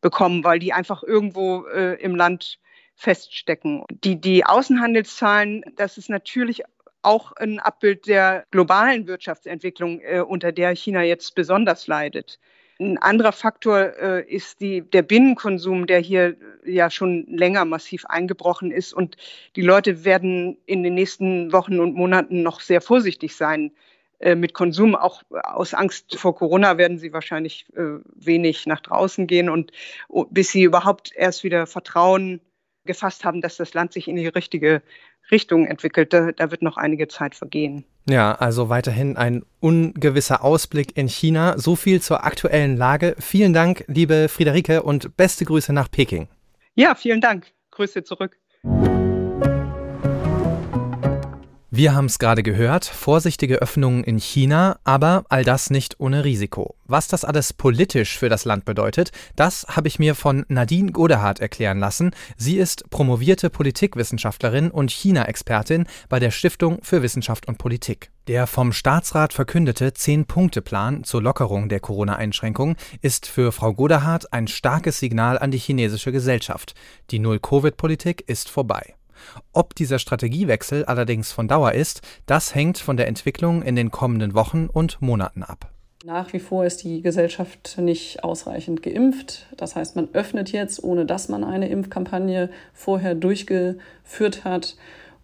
bekommen, 0.00 0.44
weil 0.44 0.58
die 0.58 0.72
einfach 0.72 1.02
irgendwo 1.02 1.66
äh, 1.66 2.00
im 2.00 2.14
Land 2.14 2.58
feststecken. 2.94 3.84
Die, 3.90 4.20
die 4.20 4.44
Außenhandelszahlen, 4.44 5.62
das 5.76 5.98
ist 5.98 6.10
natürlich 6.10 6.62
auch 7.02 7.32
ein 7.32 7.60
Abbild 7.60 8.06
der 8.06 8.44
globalen 8.50 9.06
Wirtschaftsentwicklung, 9.06 10.00
äh, 10.00 10.20
unter 10.20 10.52
der 10.52 10.74
China 10.74 11.02
jetzt 11.02 11.34
besonders 11.34 11.86
leidet. 11.86 12.38
Ein 12.80 12.98
anderer 12.98 13.32
Faktor 13.32 13.96
äh, 13.98 14.24
ist 14.24 14.60
die, 14.60 14.82
der 14.82 15.02
Binnenkonsum, 15.02 15.86
der 15.86 15.98
hier 15.98 16.36
ja 16.64 16.90
schon 16.90 17.26
länger 17.26 17.64
massiv 17.64 18.04
eingebrochen 18.06 18.70
ist. 18.70 18.92
Und 18.92 19.16
die 19.56 19.62
Leute 19.62 20.04
werden 20.04 20.58
in 20.66 20.82
den 20.84 20.94
nächsten 20.94 21.52
Wochen 21.52 21.80
und 21.80 21.94
Monaten 21.94 22.42
noch 22.42 22.60
sehr 22.60 22.80
vorsichtig 22.80 23.34
sein 23.34 23.70
äh, 23.70 23.87
mit 24.20 24.54
Konsum. 24.54 24.94
Auch 24.94 25.22
aus 25.30 25.74
Angst 25.74 26.16
vor 26.16 26.34
Corona 26.34 26.78
werden 26.78 26.98
sie 26.98 27.12
wahrscheinlich 27.12 27.66
äh, 27.76 28.00
wenig 28.14 28.66
nach 28.66 28.80
draußen 28.80 29.26
gehen 29.26 29.48
und 29.48 29.72
oh, 30.08 30.24
bis 30.24 30.50
sie 30.50 30.62
überhaupt 30.62 31.12
erst 31.14 31.44
wieder 31.44 31.66
Vertrauen 31.66 32.40
gefasst 32.84 33.24
haben, 33.24 33.40
dass 33.40 33.56
das 33.56 33.74
Land 33.74 33.92
sich 33.92 34.08
in 34.08 34.16
die 34.16 34.26
richtige 34.26 34.82
Richtung 35.30 35.66
entwickelt. 35.66 36.12
Da, 36.12 36.32
da 36.32 36.50
wird 36.50 36.62
noch 36.62 36.76
einige 36.76 37.06
Zeit 37.06 37.34
vergehen. 37.34 37.84
Ja, 38.08 38.34
also 38.34 38.70
weiterhin 38.70 39.16
ein 39.16 39.44
ungewisser 39.60 40.42
Ausblick 40.42 40.96
in 40.96 41.08
China. 41.08 41.58
So 41.58 41.76
viel 41.76 42.00
zur 42.00 42.24
aktuellen 42.24 42.76
Lage. 42.76 43.14
Vielen 43.18 43.52
Dank, 43.52 43.84
liebe 43.86 44.28
Friederike, 44.28 44.82
und 44.82 45.16
beste 45.16 45.44
Grüße 45.44 45.72
nach 45.74 45.90
Peking. 45.90 46.28
Ja, 46.74 46.94
vielen 46.94 47.20
Dank. 47.20 47.46
Grüße 47.70 48.02
zurück. 48.04 48.37
Wir 51.78 51.94
haben 51.94 52.06
es 52.06 52.18
gerade 52.18 52.42
gehört, 52.42 52.86
vorsichtige 52.86 53.62
Öffnungen 53.62 54.02
in 54.02 54.18
China, 54.18 54.80
aber 54.82 55.24
all 55.28 55.44
das 55.44 55.70
nicht 55.70 56.00
ohne 56.00 56.24
Risiko. 56.24 56.74
Was 56.86 57.06
das 57.06 57.24
alles 57.24 57.52
politisch 57.52 58.18
für 58.18 58.28
das 58.28 58.44
Land 58.44 58.64
bedeutet, 58.64 59.12
das 59.36 59.64
habe 59.68 59.86
ich 59.86 60.00
mir 60.00 60.16
von 60.16 60.44
Nadine 60.48 60.90
Godehard 60.90 61.38
erklären 61.38 61.78
lassen. 61.78 62.10
Sie 62.36 62.56
ist 62.56 62.90
promovierte 62.90 63.48
Politikwissenschaftlerin 63.48 64.72
und 64.72 64.90
China-Expertin 64.90 65.86
bei 66.08 66.18
der 66.18 66.32
Stiftung 66.32 66.80
für 66.82 67.02
Wissenschaft 67.04 67.46
und 67.46 67.58
Politik. 67.58 68.10
Der 68.26 68.48
vom 68.48 68.72
Staatsrat 68.72 69.32
verkündete 69.32 69.94
Zehn-Punkte-Plan 69.94 71.04
zur 71.04 71.22
Lockerung 71.22 71.68
der 71.68 71.78
Corona-Einschränkungen 71.78 72.74
ist 73.02 73.28
für 73.28 73.52
Frau 73.52 73.72
Godehard 73.72 74.32
ein 74.32 74.48
starkes 74.48 74.98
Signal 74.98 75.38
an 75.38 75.52
die 75.52 75.58
chinesische 75.58 76.10
Gesellschaft. 76.10 76.74
Die 77.12 77.20
Null-Covid-Politik 77.20 78.24
ist 78.26 78.50
vorbei. 78.50 78.97
Ob 79.52 79.74
dieser 79.74 79.98
Strategiewechsel 79.98 80.84
allerdings 80.84 81.32
von 81.32 81.48
Dauer 81.48 81.72
ist, 81.72 82.02
das 82.26 82.54
hängt 82.54 82.78
von 82.78 82.96
der 82.96 83.08
Entwicklung 83.08 83.62
in 83.62 83.76
den 83.76 83.90
kommenden 83.90 84.34
Wochen 84.34 84.66
und 84.66 85.00
Monaten 85.00 85.42
ab. 85.42 85.70
Nach 86.04 86.32
wie 86.32 86.38
vor 86.38 86.64
ist 86.64 86.84
die 86.84 87.02
Gesellschaft 87.02 87.76
nicht 87.78 88.22
ausreichend 88.22 88.82
geimpft. 88.82 89.46
Das 89.56 89.74
heißt, 89.74 89.96
man 89.96 90.08
öffnet 90.12 90.52
jetzt, 90.52 90.82
ohne 90.82 91.04
dass 91.04 91.28
man 91.28 91.42
eine 91.42 91.68
Impfkampagne 91.68 92.50
vorher 92.72 93.16
durchgeführt 93.16 94.44
hat. 94.44 94.76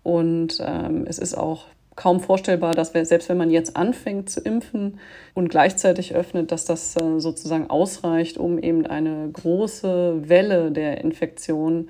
Und 0.03 0.61
ähm, 0.61 1.07
es 1.07 1.19
ist 1.19 1.35
auch 1.35 1.67
kaum 1.97 2.21
vorstellbar, 2.21 2.75
dass 2.75 2.93
wir, 2.93 3.05
selbst 3.05 3.29
wenn 3.29 3.37
man 3.37 3.51
jetzt 3.51 3.77
anfängt 3.77 4.29
zu 4.29 4.41
impfen 4.41 4.99
und 5.33 5.49
gleichzeitig 5.49 6.15
öffnet, 6.15 6.51
dass 6.51 6.65
das 6.65 6.97
äh, 6.97 7.21
sozusagen 7.21 7.71
ausreicht, 7.71 8.37
um 8.37 8.59
eben 8.59 8.87
eine 8.87 9.29
große 9.33 10.29
Welle 10.29 10.73
der 10.73 11.03
Infektion 11.03 11.89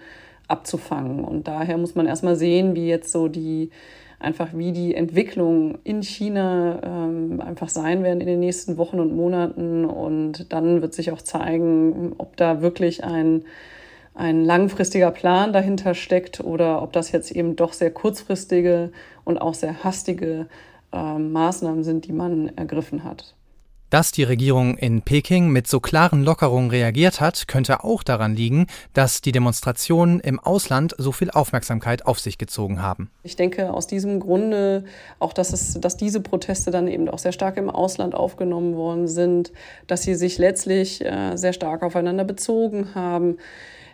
abzufangen. 0.48 1.24
Und 1.24 1.48
daher 1.48 1.78
muss 1.78 1.94
man 1.94 2.06
erstmal 2.06 2.36
sehen, 2.36 2.74
wie 2.74 2.88
jetzt 2.88 3.12
so 3.12 3.28
die 3.28 3.70
einfach 4.24 4.48
wie 4.54 4.72
die 4.72 4.94
Entwicklung 4.94 5.78
in 5.84 6.02
China 6.02 6.80
ähm, 6.82 7.40
einfach 7.40 7.68
sein 7.68 8.02
werden 8.02 8.20
in 8.20 8.26
den 8.26 8.40
nächsten 8.40 8.76
Wochen 8.78 8.98
und 8.98 9.14
Monaten. 9.14 9.84
Und 9.84 10.52
dann 10.52 10.82
wird 10.82 10.94
sich 10.94 11.12
auch 11.12 11.22
zeigen, 11.22 12.14
ob 12.18 12.36
da 12.36 12.62
wirklich 12.62 13.04
ein, 13.04 13.44
ein 14.14 14.44
langfristiger 14.44 15.10
Plan 15.10 15.52
dahinter 15.52 15.94
steckt 15.94 16.40
oder 16.40 16.82
ob 16.82 16.92
das 16.92 17.12
jetzt 17.12 17.30
eben 17.30 17.56
doch 17.56 17.72
sehr 17.72 17.90
kurzfristige 17.90 18.90
und 19.24 19.38
auch 19.38 19.54
sehr 19.54 19.84
hastige 19.84 20.46
äh, 20.92 21.18
Maßnahmen 21.18 21.84
sind, 21.84 22.06
die 22.06 22.12
man 22.12 22.56
ergriffen 22.56 23.04
hat. 23.04 23.34
Dass 23.90 24.10
die 24.10 24.24
Regierung 24.24 24.76
in 24.76 25.02
Peking 25.02 25.50
mit 25.50 25.66
so 25.66 25.78
klaren 25.78 26.24
Lockerungen 26.24 26.70
reagiert 26.70 27.20
hat, 27.20 27.46
könnte 27.46 27.84
auch 27.84 28.02
daran 28.02 28.34
liegen, 28.34 28.66
dass 28.92 29.20
die 29.20 29.32
Demonstrationen 29.32 30.20
im 30.20 30.40
Ausland 30.40 30.94
so 30.98 31.12
viel 31.12 31.30
Aufmerksamkeit 31.30 32.06
auf 32.06 32.18
sich 32.18 32.38
gezogen 32.38 32.82
haben. 32.82 33.10
Ich 33.22 33.36
denke 33.36 33.72
aus 33.72 33.86
diesem 33.86 34.20
Grunde 34.20 34.84
auch, 35.18 35.32
dass, 35.32 35.52
es, 35.52 35.78
dass 35.80 35.96
diese 35.96 36.20
Proteste 36.20 36.70
dann 36.70 36.88
eben 36.88 37.08
auch 37.08 37.18
sehr 37.18 37.32
stark 37.32 37.56
im 37.56 37.70
Ausland 37.70 38.14
aufgenommen 38.14 38.74
worden 38.74 39.06
sind, 39.06 39.52
dass 39.86 40.02
sie 40.02 40.14
sich 40.14 40.38
letztlich 40.38 41.04
äh, 41.04 41.36
sehr 41.36 41.52
stark 41.52 41.82
aufeinander 41.82 42.24
bezogen 42.24 42.94
haben 42.94 43.36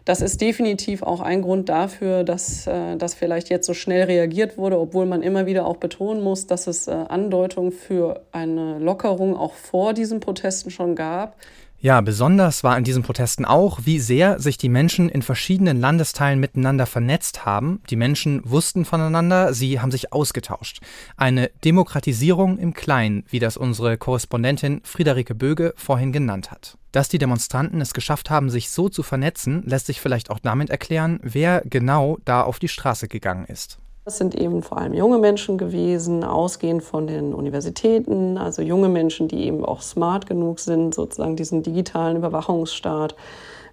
das 0.05 0.21
ist 0.21 0.41
definitiv 0.41 1.03
auch 1.03 1.21
ein 1.21 1.43
Grund 1.43 1.69
dafür, 1.69 2.25
dass, 2.25 2.67
äh, 2.67 2.97
dass 2.97 3.15
vielleicht 3.15 3.51
jetzt 3.51 3.67
so 3.67 3.75
schnell 3.75 4.05
reagiert 4.05 4.57
wurde, 4.59 4.79
obwohl 4.79 5.07
man 5.07 5.23
immer 5.23 5.47
wieder 5.47 5.67
auch 5.67 5.77
betonen 5.77 6.23
muss, 6.23 6.47
dass 6.47 6.67
es 6.67 6.89
äh, 6.89 6.93
Andeutungen 6.93 7.73
für 7.73 8.23
eine 8.33 8.79
Lockerung 8.79 9.37
auch 9.37 9.55
vor 9.55 9.95
diesen 9.95 10.21
Protesten 10.21 10.71
schon 10.71 10.95
gab. 10.95 11.37
Ja, 11.83 12.03
besonders 12.03 12.63
war 12.63 12.77
in 12.77 12.85
diesen 12.85 13.03
Protesten 13.03 13.47
auch, 13.47 13.81
wie 13.85 14.01
sehr 14.01 14.39
sich 14.39 14.59
die 14.59 14.69
Menschen 14.69 15.09
in 15.09 15.23
verschiedenen 15.23 15.81
Landesteilen 15.81 16.39
miteinander 16.39 16.85
vernetzt 16.85 17.47
haben. 17.47 17.81
Die 17.89 17.97
Menschen 17.97 18.43
wussten 18.45 18.85
voneinander, 18.85 19.55
sie 19.55 19.81
haben 19.81 19.91
sich 19.91 20.13
ausgetauscht. 20.13 20.83
Eine 21.17 21.51
Demokratisierung 21.65 22.59
im 22.59 22.75
Kleinen, 22.75 23.25
wie 23.31 23.39
das 23.39 23.57
unsere 23.57 23.97
Korrespondentin 23.97 24.83
Friederike 24.85 25.35
Böge 25.35 25.73
vorhin 25.75 26.13
genannt 26.13 26.51
hat. 26.51 26.77
Dass 26.93 27.09
die 27.09 27.19
Demonstranten 27.19 27.81
es 27.81 27.95
geschafft 27.95 28.29
haben, 28.29 28.51
sich 28.51 28.69
so 28.69 28.91
zu 28.91 29.03
vernetzen, 29.03 29.63
lässt 29.65 29.87
sich 29.87 30.03
vielleicht 30.03 30.29
auch 30.29 30.39
damit 30.39 30.69
erklären, 30.69 31.19
wer 31.23 31.63
genau 31.65 32.19
da 32.27 32.43
auf 32.43 32.59
die 32.59 32.69
Straße 32.69 33.09
gegangen 33.09 33.47
ist. 33.47 33.79
Das 34.11 34.19
sind 34.19 34.35
eben 34.35 34.65
vor 34.65 34.79
allem 34.79 34.93
junge 34.93 35.19
Menschen 35.19 35.57
gewesen, 35.57 36.25
ausgehend 36.25 36.83
von 36.83 37.07
den 37.07 37.33
Universitäten, 37.33 38.39
also 38.39 38.61
junge 38.61 38.89
Menschen, 38.89 39.29
die 39.29 39.45
eben 39.45 39.65
auch 39.65 39.83
smart 39.83 40.27
genug 40.27 40.59
sind, 40.59 40.97
sozusagen 40.97 41.37
diesen 41.37 41.63
digitalen 41.63 42.17
Überwachungsstaat 42.17 43.15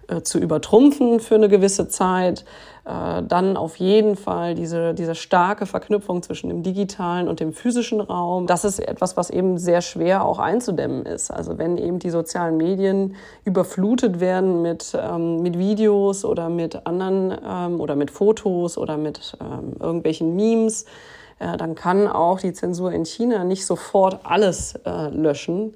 äh, 0.08 0.22
zu 0.22 0.38
übertrumpfen 0.38 1.20
für 1.20 1.36
eine 1.36 1.48
gewisse 1.48 1.88
Zeit. 1.88 2.44
Äh, 2.88 3.22
dann 3.22 3.58
auf 3.58 3.76
jeden 3.76 4.16
Fall 4.16 4.54
diese, 4.54 4.94
diese 4.94 5.14
starke 5.14 5.66
Verknüpfung 5.66 6.22
zwischen 6.22 6.48
dem 6.48 6.62
digitalen 6.62 7.28
und 7.28 7.40
dem 7.40 7.52
physischen 7.52 8.00
Raum. 8.00 8.46
Das 8.46 8.64
ist 8.64 8.78
etwas, 8.78 9.18
was 9.18 9.28
eben 9.28 9.58
sehr 9.58 9.82
schwer 9.82 10.24
auch 10.24 10.38
einzudämmen 10.38 11.04
ist. 11.04 11.30
Also 11.30 11.58
wenn 11.58 11.76
eben 11.76 11.98
die 11.98 12.08
sozialen 12.08 12.56
Medien 12.56 13.16
überflutet 13.44 14.20
werden 14.20 14.62
mit, 14.62 14.96
ähm, 14.98 15.42
mit 15.42 15.58
Videos 15.58 16.24
oder 16.24 16.48
mit 16.48 16.86
anderen 16.86 17.36
ähm, 17.46 17.80
oder 17.80 17.94
mit 17.94 18.10
Fotos 18.10 18.78
oder 18.78 18.96
mit 18.96 19.36
ähm, 19.42 19.74
irgendwelchen 19.78 20.34
Memes, 20.34 20.86
äh, 21.40 21.58
dann 21.58 21.74
kann 21.74 22.08
auch 22.08 22.40
die 22.40 22.54
Zensur 22.54 22.92
in 22.92 23.04
China 23.04 23.44
nicht 23.44 23.66
sofort 23.66 24.20
alles 24.24 24.76
äh, 24.86 25.08
löschen. 25.10 25.74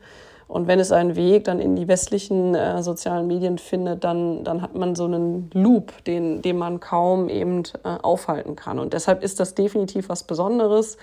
Und 0.52 0.66
wenn 0.66 0.80
es 0.80 0.92
einen 0.92 1.16
Weg 1.16 1.44
dann 1.44 1.60
in 1.60 1.76
die 1.76 1.88
westlichen 1.88 2.54
äh, 2.54 2.82
sozialen 2.82 3.26
Medien 3.26 3.56
findet, 3.56 4.04
dann, 4.04 4.44
dann 4.44 4.60
hat 4.60 4.74
man 4.74 4.94
so 4.94 5.06
einen 5.06 5.48
Loop, 5.54 6.04
den, 6.04 6.42
den 6.42 6.58
man 6.58 6.78
kaum 6.78 7.30
eben 7.30 7.62
äh, 7.84 7.96
aufhalten 8.02 8.54
kann. 8.54 8.78
Und 8.78 8.92
deshalb 8.92 9.22
ist 9.22 9.40
das 9.40 9.54
definitiv 9.54 10.10
was 10.10 10.24
Besonderes 10.24 10.98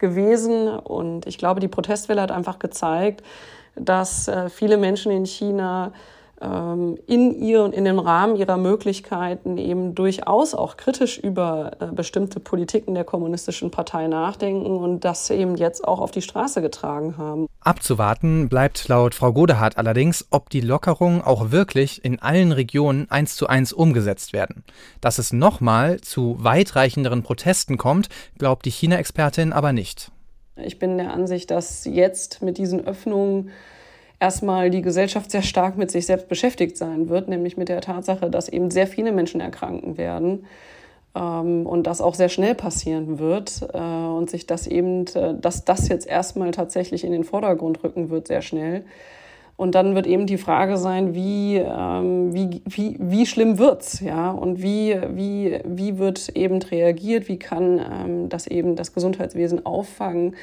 gewesen. 0.00 0.68
Und 0.68 1.26
ich 1.26 1.38
glaube, 1.38 1.60
die 1.60 1.68
Protestwelle 1.68 2.20
hat 2.20 2.30
einfach 2.30 2.58
gezeigt, 2.58 3.22
dass 3.74 4.28
äh, 4.28 4.50
viele 4.50 4.76
Menschen 4.76 5.10
in 5.10 5.24
China 5.24 5.92
in 6.42 7.38
ihr 7.38 7.62
und 7.62 7.74
in 7.74 7.84
dem 7.84 7.98
Rahmen 7.98 8.36
ihrer 8.36 8.56
Möglichkeiten 8.56 9.58
eben 9.58 9.94
durchaus 9.94 10.54
auch 10.54 10.78
kritisch 10.78 11.18
über 11.18 11.72
äh, 11.80 11.86
bestimmte 11.86 12.40
Politiken 12.40 12.94
der 12.94 13.04
kommunistischen 13.04 13.70
Partei 13.70 14.06
nachdenken 14.06 14.76
und 14.76 15.04
das 15.04 15.28
eben 15.28 15.56
jetzt 15.56 15.86
auch 15.86 16.00
auf 16.00 16.12
die 16.12 16.22
Straße 16.22 16.62
getragen 16.62 17.18
haben. 17.18 17.46
Abzuwarten 17.60 18.48
bleibt 18.48 18.88
laut 18.88 19.14
Frau 19.14 19.34
Godehart 19.34 19.76
allerdings, 19.76 20.26
ob 20.30 20.48
die 20.48 20.62
Lockerungen 20.62 21.20
auch 21.20 21.50
wirklich 21.50 22.02
in 22.06 22.22
allen 22.22 22.52
Regionen 22.52 23.10
eins 23.10 23.36
zu 23.36 23.46
eins 23.46 23.74
umgesetzt 23.74 24.32
werden. 24.32 24.64
Dass 25.02 25.18
es 25.18 25.34
nochmal 25.34 26.00
zu 26.00 26.36
weitreichenderen 26.38 27.22
Protesten 27.22 27.76
kommt, 27.76 28.08
glaubt 28.38 28.64
die 28.64 28.70
China-Expertin 28.70 29.52
aber 29.52 29.74
nicht. 29.74 30.10
Ich 30.56 30.78
bin 30.78 30.96
der 30.96 31.12
Ansicht, 31.12 31.50
dass 31.50 31.84
jetzt 31.84 32.40
mit 32.40 32.56
diesen 32.56 32.86
Öffnungen 32.86 33.50
erstmal 34.20 34.70
die 34.70 34.82
Gesellschaft 34.82 35.30
sehr 35.30 35.42
stark 35.42 35.76
mit 35.76 35.90
sich 35.90 36.06
selbst 36.06 36.28
beschäftigt 36.28 36.76
sein 36.76 37.08
wird, 37.08 37.28
nämlich 37.28 37.56
mit 37.56 37.68
der 37.68 37.80
Tatsache, 37.80 38.30
dass 38.30 38.48
eben 38.48 38.70
sehr 38.70 38.86
viele 38.86 39.12
Menschen 39.12 39.40
erkranken 39.40 39.96
werden 39.96 40.44
ähm, 41.16 41.66
und 41.66 41.86
das 41.86 42.00
auch 42.00 42.14
sehr 42.14 42.28
schnell 42.28 42.54
passieren 42.54 43.18
wird 43.18 43.66
äh, 43.72 43.78
und 43.78 44.30
sich 44.30 44.46
das 44.46 44.66
eben, 44.66 45.06
äh, 45.14 45.34
dass 45.40 45.64
das 45.64 45.88
jetzt 45.88 46.06
erstmal 46.06 46.50
tatsächlich 46.52 47.02
in 47.02 47.12
den 47.12 47.24
Vordergrund 47.24 47.82
rücken 47.82 48.10
wird, 48.10 48.28
sehr 48.28 48.42
schnell. 48.42 48.84
Und 49.56 49.74
dann 49.74 49.94
wird 49.94 50.06
eben 50.06 50.24
die 50.26 50.38
Frage 50.38 50.78
sein, 50.78 51.14
wie, 51.14 51.56
ähm, 51.56 52.32
wie, 52.32 52.62
wie, 52.64 52.96
wie 52.98 53.26
schlimm 53.26 53.58
wird's, 53.58 54.00
ja, 54.00 54.30
und 54.30 54.62
wie, 54.62 54.98
wie, 55.10 55.58
wie 55.64 55.98
wird 55.98 56.30
eben 56.30 56.62
reagiert, 56.62 57.28
wie 57.28 57.38
kann 57.38 57.78
ähm, 57.78 58.28
das 58.30 58.46
eben 58.46 58.74
das 58.74 58.94
Gesundheitswesen 58.94 59.66
auffangen, 59.66 60.34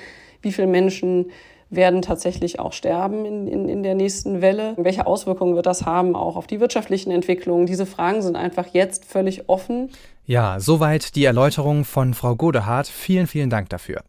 wie 0.43 0.51
viele 0.51 0.67
Menschen 0.67 1.31
werden 1.69 2.01
tatsächlich 2.01 2.59
auch 2.59 2.73
sterben 2.73 3.25
in, 3.25 3.47
in, 3.47 3.69
in 3.69 3.83
der 3.83 3.95
nächsten 3.95 4.41
Welle. 4.41 4.73
Welche 4.77 5.05
Auswirkungen 5.05 5.55
wird 5.55 5.65
das 5.65 5.85
haben 5.85 6.15
auch 6.15 6.35
auf 6.35 6.47
die 6.47 6.59
wirtschaftlichen 6.59 7.11
Entwicklungen? 7.11 7.65
Diese 7.65 7.85
Fragen 7.85 8.21
sind 8.21 8.35
einfach 8.35 8.67
jetzt 8.73 9.05
völlig 9.05 9.49
offen. 9.49 9.91
Ja, 10.25 10.59
soweit 10.59 11.15
die 11.15 11.25
Erläuterung 11.25 11.85
von 11.85 12.13
Frau 12.13 12.35
Godehart. 12.35 12.87
Vielen, 12.87 13.27
vielen 13.27 13.49
Dank 13.49 13.69
dafür. 13.69 14.01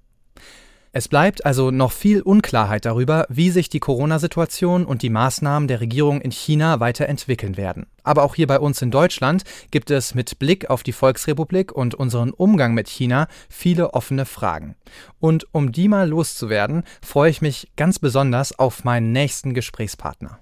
Es 0.99 1.07
bleibt 1.07 1.47
also 1.47 1.71
noch 1.71 1.93
viel 1.93 2.23
Unklarheit 2.23 2.85
darüber, 2.85 3.25
wie 3.29 3.51
sich 3.51 3.69
die 3.69 3.79
Corona-Situation 3.79 4.85
und 4.85 5.03
die 5.03 5.11
Maßnahmen 5.11 5.69
der 5.69 5.81
Regierung 5.81 6.21
in 6.21 6.33
China 6.33 6.81
weiterentwickeln 6.81 7.57
werden. 7.57 7.87
Aber 8.03 8.25
auch 8.25 8.35
hier 8.35 8.49
bei 8.49 8.59
uns 8.59 8.83
in 8.83 8.91
Deutschland 8.91 9.45
gibt 9.71 9.93
es 9.93 10.17
mit 10.17 10.41
Blick 10.41 10.71
auf 10.71 10.83
die 10.83 10.91
Volksrepublik 10.91 11.71
und 11.71 11.95
unseren 11.95 12.31
Umgang 12.31 12.75
mit 12.75 12.89
China 12.89 13.29
viele 13.49 13.95
offene 13.95 14.27
Fragen. 14.27 14.75
Und 15.21 15.47
um 15.55 15.71
die 15.71 15.87
mal 15.87 16.09
loszuwerden, 16.09 16.83
freue 17.01 17.31
ich 17.31 17.43
mich 17.43 17.71
ganz 17.77 18.01
besonders 18.01 18.59
auf 18.59 18.83
meinen 18.83 19.13
nächsten 19.13 19.55
Gesprächspartner. 19.55 20.41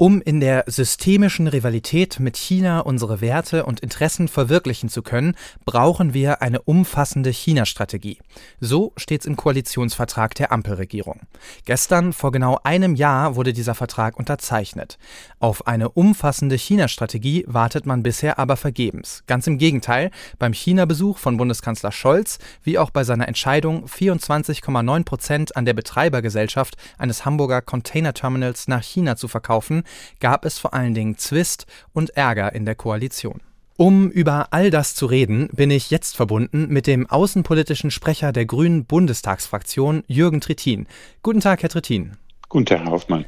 Um 0.00 0.22
in 0.22 0.38
der 0.38 0.62
systemischen 0.68 1.48
Rivalität 1.48 2.20
mit 2.20 2.36
China 2.36 2.78
unsere 2.78 3.20
Werte 3.20 3.66
und 3.66 3.80
Interessen 3.80 4.28
verwirklichen 4.28 4.88
zu 4.88 5.02
können, 5.02 5.34
brauchen 5.64 6.14
wir 6.14 6.40
eine 6.40 6.62
umfassende 6.62 7.30
China-Strategie. 7.30 8.20
So 8.60 8.92
steht's 8.96 9.26
im 9.26 9.34
Koalitionsvertrag 9.34 10.36
der 10.36 10.52
Ampelregierung. 10.52 11.22
Gestern, 11.64 12.12
vor 12.12 12.30
genau 12.30 12.60
einem 12.62 12.94
Jahr, 12.94 13.34
wurde 13.34 13.52
dieser 13.52 13.74
Vertrag 13.74 14.16
unterzeichnet. 14.16 14.98
Auf 15.40 15.66
eine 15.66 15.88
umfassende 15.88 16.54
China-Strategie 16.54 17.44
wartet 17.48 17.84
man 17.84 18.04
bisher 18.04 18.38
aber 18.38 18.56
vergebens. 18.56 19.24
Ganz 19.26 19.48
im 19.48 19.58
Gegenteil, 19.58 20.12
beim 20.38 20.52
China-Besuch 20.52 21.18
von 21.18 21.36
Bundeskanzler 21.38 21.90
Scholz, 21.90 22.38
wie 22.62 22.78
auch 22.78 22.90
bei 22.90 23.02
seiner 23.02 23.26
Entscheidung, 23.26 23.86
24,9 23.86 25.04
Prozent 25.04 25.56
an 25.56 25.64
der 25.64 25.74
Betreibergesellschaft 25.74 26.76
eines 26.98 27.24
Hamburger 27.24 27.62
Containerterminals 27.62 28.68
nach 28.68 28.84
China 28.84 29.16
zu 29.16 29.26
verkaufen, 29.26 29.82
gab 30.20 30.44
es 30.44 30.58
vor 30.58 30.74
allen 30.74 30.94
Dingen 30.94 31.18
Zwist 31.18 31.66
und 31.92 32.10
Ärger 32.10 32.54
in 32.54 32.64
der 32.64 32.74
Koalition. 32.74 33.40
Um 33.76 34.10
über 34.10 34.48
all 34.50 34.70
das 34.70 34.96
zu 34.96 35.06
reden, 35.06 35.48
bin 35.52 35.70
ich 35.70 35.92
jetzt 35.92 36.16
verbunden 36.16 36.66
mit 36.68 36.88
dem 36.88 37.08
außenpolitischen 37.08 37.92
Sprecher 37.92 38.32
der 38.32 38.44
Grünen 38.44 38.84
Bundestagsfraktion, 38.86 40.02
Jürgen 40.08 40.40
Trittin. 40.40 40.88
Guten 41.22 41.38
Tag, 41.38 41.62
Herr 41.62 41.68
Trittin. 41.68 42.16
Guten 42.48 42.66
Tag, 42.66 42.80
Herr 42.80 42.90
Hoffmann. 42.90 43.24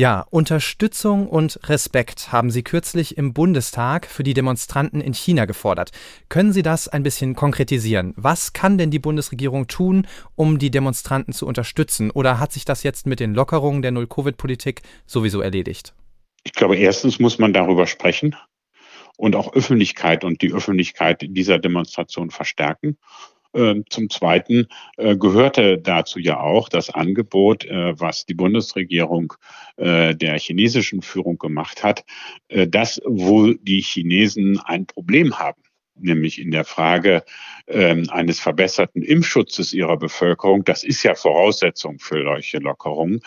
Ja, 0.00 0.26
Unterstützung 0.30 1.28
und 1.28 1.60
Respekt 1.68 2.32
haben 2.32 2.50
Sie 2.50 2.62
kürzlich 2.62 3.18
im 3.18 3.34
Bundestag 3.34 4.06
für 4.06 4.22
die 4.22 4.32
Demonstranten 4.32 5.02
in 5.02 5.12
China 5.12 5.44
gefordert. 5.44 5.90
Können 6.30 6.54
Sie 6.54 6.62
das 6.62 6.88
ein 6.88 7.02
bisschen 7.02 7.34
konkretisieren? 7.34 8.14
Was 8.16 8.54
kann 8.54 8.78
denn 8.78 8.90
die 8.90 8.98
Bundesregierung 8.98 9.66
tun, 9.66 10.06
um 10.36 10.58
die 10.58 10.70
Demonstranten 10.70 11.34
zu 11.34 11.46
unterstützen? 11.46 12.10
Oder 12.10 12.40
hat 12.40 12.50
sich 12.50 12.64
das 12.64 12.82
jetzt 12.82 13.06
mit 13.06 13.20
den 13.20 13.34
Lockerungen 13.34 13.82
der 13.82 13.90
Null-Covid-Politik 13.90 14.80
sowieso 15.04 15.42
erledigt? 15.42 15.92
Ich 16.44 16.54
glaube, 16.54 16.78
erstens 16.78 17.18
muss 17.18 17.38
man 17.38 17.52
darüber 17.52 17.86
sprechen 17.86 18.34
und 19.18 19.36
auch 19.36 19.52
Öffentlichkeit 19.52 20.24
und 20.24 20.40
die 20.40 20.54
Öffentlichkeit 20.54 21.18
dieser 21.20 21.58
Demonstration 21.58 22.30
verstärken. 22.30 22.96
Ähm, 23.52 23.84
zum 23.90 24.08
Zweiten 24.10 24.68
äh, 24.96 25.16
gehörte 25.16 25.78
dazu 25.78 26.20
ja 26.20 26.38
auch 26.38 26.68
das 26.68 26.90
Angebot, 26.90 27.64
äh, 27.64 27.98
was 27.98 28.24
die 28.24 28.34
Bundesregierung 28.34 29.34
äh, 29.76 30.14
der 30.14 30.38
chinesischen 30.38 31.02
Führung 31.02 31.38
gemacht 31.38 31.82
hat, 31.82 32.04
dass 32.48 33.00
wo 33.04 33.52
die 33.52 33.80
Chinesen 33.80 34.60
ein 34.60 34.86
Problem 34.86 35.38
haben, 35.38 35.60
nämlich 36.02 36.40
in 36.40 36.50
der 36.50 36.64
Frage 36.64 37.24
ähm, 37.66 38.08
eines 38.10 38.40
verbesserten 38.40 39.02
Impfschutzes 39.02 39.72
ihrer 39.72 39.96
Bevölkerung, 39.96 40.64
das 40.64 40.82
ist 40.82 41.02
ja 41.02 41.14
Voraussetzung 41.14 41.98
für 41.98 42.22
solche 42.22 42.58
Lockerungen, 42.58 43.20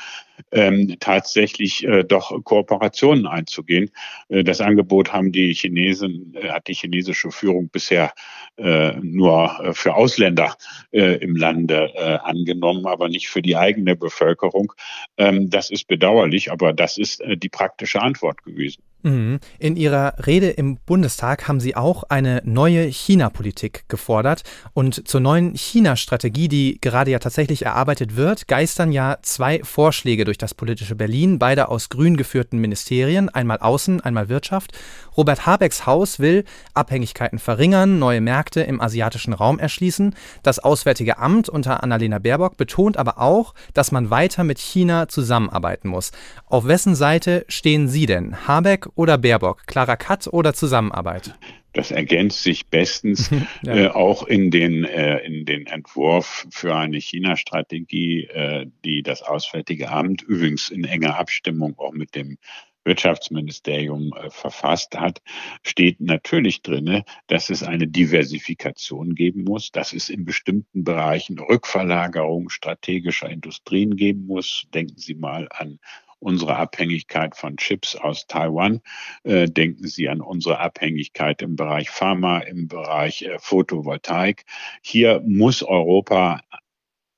ähm, 0.52 0.96
tatsächlich 1.00 1.86
äh, 1.86 2.04
doch 2.04 2.44
Kooperationen 2.44 3.28
einzugehen. 3.28 3.92
Äh, 4.30 4.44
das 4.44 4.62
Angebot 4.62 5.14
haben 5.14 5.32
die 5.32 5.54
Chinesen, 5.54 6.34
äh, 6.36 6.50
hat 6.50 6.68
die 6.68 6.74
chinesische 6.74 7.32
Führung 7.32 7.70
bisher 7.70 8.12
äh, 8.58 8.94
nur 9.02 9.60
äh, 9.64 9.74
für 9.74 9.96
Ausländer 9.96 10.56
äh, 10.92 11.18
im 11.18 11.36
Lande 11.36 11.92
äh, 11.96 12.18
angenommen, 12.24 12.86
aber 12.86 13.10
nicht 13.10 13.30
für 13.30 13.42
die 13.42 13.56
eigene 13.56 13.96
Bevölkerung. 13.96 14.74
Ähm, 15.18 15.50
das 15.50 15.70
ist 15.70 15.88
bedauerlich, 15.88 16.52
aber 16.52 16.74
das 16.74 16.98
ist 16.98 17.22
äh, 17.22 17.38
die 17.38 17.50
praktische 17.50 18.02
Antwort 18.02 18.44
gewesen. 18.44 18.84
Mhm. 19.04 19.40
In 19.60 19.76
Ihrer 19.76 20.16
Rede 20.26 20.50
im 20.50 20.78
Bundestag 20.78 21.50
haben 21.50 21.60
Sie 21.60 21.76
auch 21.76 22.04
eine 22.04 22.42
neue 22.46 22.84
China-Politik 22.86 23.84
gefordert. 23.90 24.44
Und 24.74 25.08
zur 25.08 25.20
neuen 25.20 25.56
China-Strategie, 25.56 26.48
die 26.48 26.80
gerade 26.80 27.12
ja 27.12 27.20
tatsächlich 27.20 27.66
erarbeitet 27.66 28.16
wird, 28.16 28.48
geistern 28.48 28.94
ja 28.94 29.18
zwei 29.22 29.62
Vorschläge 29.64 30.24
durch 30.24 30.38
das 30.38 30.54
politische 30.54 30.96
Berlin, 30.96 31.38
beide 31.38 31.68
aus 31.68 31.90
grün 31.90 32.16
geführten 32.16 32.60
Ministerien, 32.60 33.28
einmal 33.28 33.58
Außen, 33.58 34.00
einmal 34.00 34.30
Wirtschaft. 34.30 34.72
Robert 35.18 35.46
Habecks 35.46 35.86
Haus 35.86 36.20
will 36.20 36.46
Abhängigkeiten 36.74 37.40
verringern, 37.40 38.00
neue 38.00 38.22
Märkte 38.22 38.62
im 38.62 38.80
asiatischen 38.80 39.34
Raum 39.34 39.60
erschließen. 39.60 40.16
Das 40.44 40.60
Auswärtige 40.60 41.18
Amt 41.18 41.50
unter 41.50 41.84
Annalena 41.84 42.20
Baerbock 42.20 42.56
betont 42.56 42.96
aber 42.96 43.20
auch, 43.20 43.54
dass 43.74 43.92
man 43.92 44.10
weiter 44.10 44.46
mit 44.46 44.60
China 44.60 45.10
zusammenarbeiten 45.10 45.90
muss. 45.90 46.14
Auf 46.46 46.66
wessen 46.66 46.96
Seite 46.96 47.46
stehen 47.50 47.90
Sie 47.90 48.06
denn? 48.06 48.48
Habeck 48.48 48.93
oder 48.96 49.18
Baerbock? 49.18 49.66
Klarer 49.68 49.98
Cut 49.98 50.28
oder 50.28 50.54
Zusammenarbeit? 50.54 51.36
Das 51.74 51.90
ergänzt 51.90 52.44
sich 52.44 52.68
bestens 52.68 53.30
ja. 53.64 53.76
äh, 53.76 53.88
auch 53.88 54.24
in 54.28 54.52
den, 54.52 54.84
äh, 54.84 55.20
in 55.20 55.46
den 55.46 55.66
Entwurf 55.66 56.46
für 56.52 56.76
eine 56.76 56.98
China-Strategie, 56.98 58.26
äh, 58.26 58.68
die 58.86 59.02
das 59.02 59.24
Auswärtige 59.24 59.90
Amt 59.90 60.22
übrigens 60.22 60.70
in 60.70 60.84
enger 60.84 61.18
Abstimmung 61.18 61.78
auch 61.78 61.92
mit 61.92 62.16
dem 62.16 62.38
Wirtschaftsministerium 62.86 64.14
äh, 64.14 64.30
verfasst 64.30 64.96
hat, 64.98 65.22
steht 65.64 66.02
natürlich 66.02 66.62
drinne, 66.62 67.06
dass 67.28 67.50
es 67.50 67.64
eine 67.64 67.88
Diversifikation 67.88 69.16
geben 69.16 69.44
muss, 69.44 69.72
dass 69.72 69.94
es 69.94 70.10
in 70.10 70.26
bestimmten 70.26 70.84
Bereichen 70.84 71.40
Rückverlagerung 71.40 72.50
strategischer 72.50 73.30
Industrien 73.30 73.96
geben 73.96 74.26
muss. 74.28 74.66
Denken 74.74 74.98
Sie 74.98 75.16
mal 75.16 75.48
an 75.52 75.80
unsere 76.24 76.56
Abhängigkeit 76.56 77.36
von 77.36 77.58
Chips 77.58 77.96
aus 77.96 78.26
Taiwan. 78.28 78.82
Äh, 79.24 79.48
denken 79.48 79.88
Sie 79.88 80.10
an 80.10 80.22
unsere 80.22 80.60
Abhängigkeit 80.60 81.42
im 81.42 81.56
Bereich 81.56 81.90
Pharma, 81.90 82.40
im 82.40 82.68
Bereich 82.68 83.24
äh, 83.24 83.38
Photovoltaik. 83.40 84.46
Hier 84.82 85.22
muss 85.26 85.62
Europa 85.62 86.42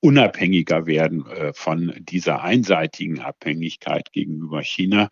unabhängiger 0.00 0.86
werden 0.86 1.26
äh, 1.26 1.52
von 1.52 1.94
dieser 1.98 2.42
einseitigen 2.42 3.20
Abhängigkeit 3.20 4.12
gegenüber 4.12 4.62
China. 4.62 5.08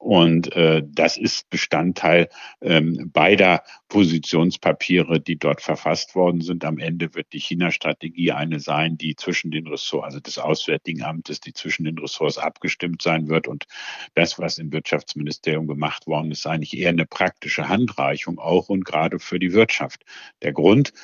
Und 0.00 0.56
äh, 0.56 0.82
das 0.82 1.18
ist 1.18 1.50
Bestandteil 1.50 2.30
ähm, 2.62 3.10
beider 3.12 3.62
Positionspapiere, 3.88 5.20
die 5.20 5.38
dort 5.38 5.60
verfasst 5.60 6.14
worden 6.14 6.40
sind. 6.40 6.64
Am 6.64 6.78
Ende 6.78 7.14
wird 7.14 7.34
die 7.34 7.38
China-Strategie 7.38 8.32
eine 8.32 8.60
sein, 8.60 8.96
die 8.96 9.14
zwischen 9.14 9.50
den 9.50 9.66
Ressorts, 9.66 10.06
also 10.06 10.20
des 10.20 10.38
Auswärtigen 10.38 11.02
Amtes, 11.02 11.40
die 11.40 11.52
zwischen 11.52 11.84
den 11.84 11.98
Ressorts 11.98 12.38
abgestimmt 12.38 13.02
sein 13.02 13.28
wird. 13.28 13.46
Und 13.46 13.66
das, 14.14 14.38
was 14.38 14.56
im 14.56 14.72
Wirtschaftsministerium 14.72 15.66
gemacht 15.66 16.06
worden 16.06 16.30
ist, 16.30 16.46
eigentlich 16.46 16.78
eher 16.78 16.88
eine 16.88 17.04
praktische 17.04 17.68
Handreichung 17.68 18.38
auch 18.38 18.70
und 18.70 18.86
gerade 18.86 19.18
für 19.18 19.38
die 19.38 19.52
Wirtschaft. 19.52 20.06
Der 20.40 20.54
Grund, 20.54 20.94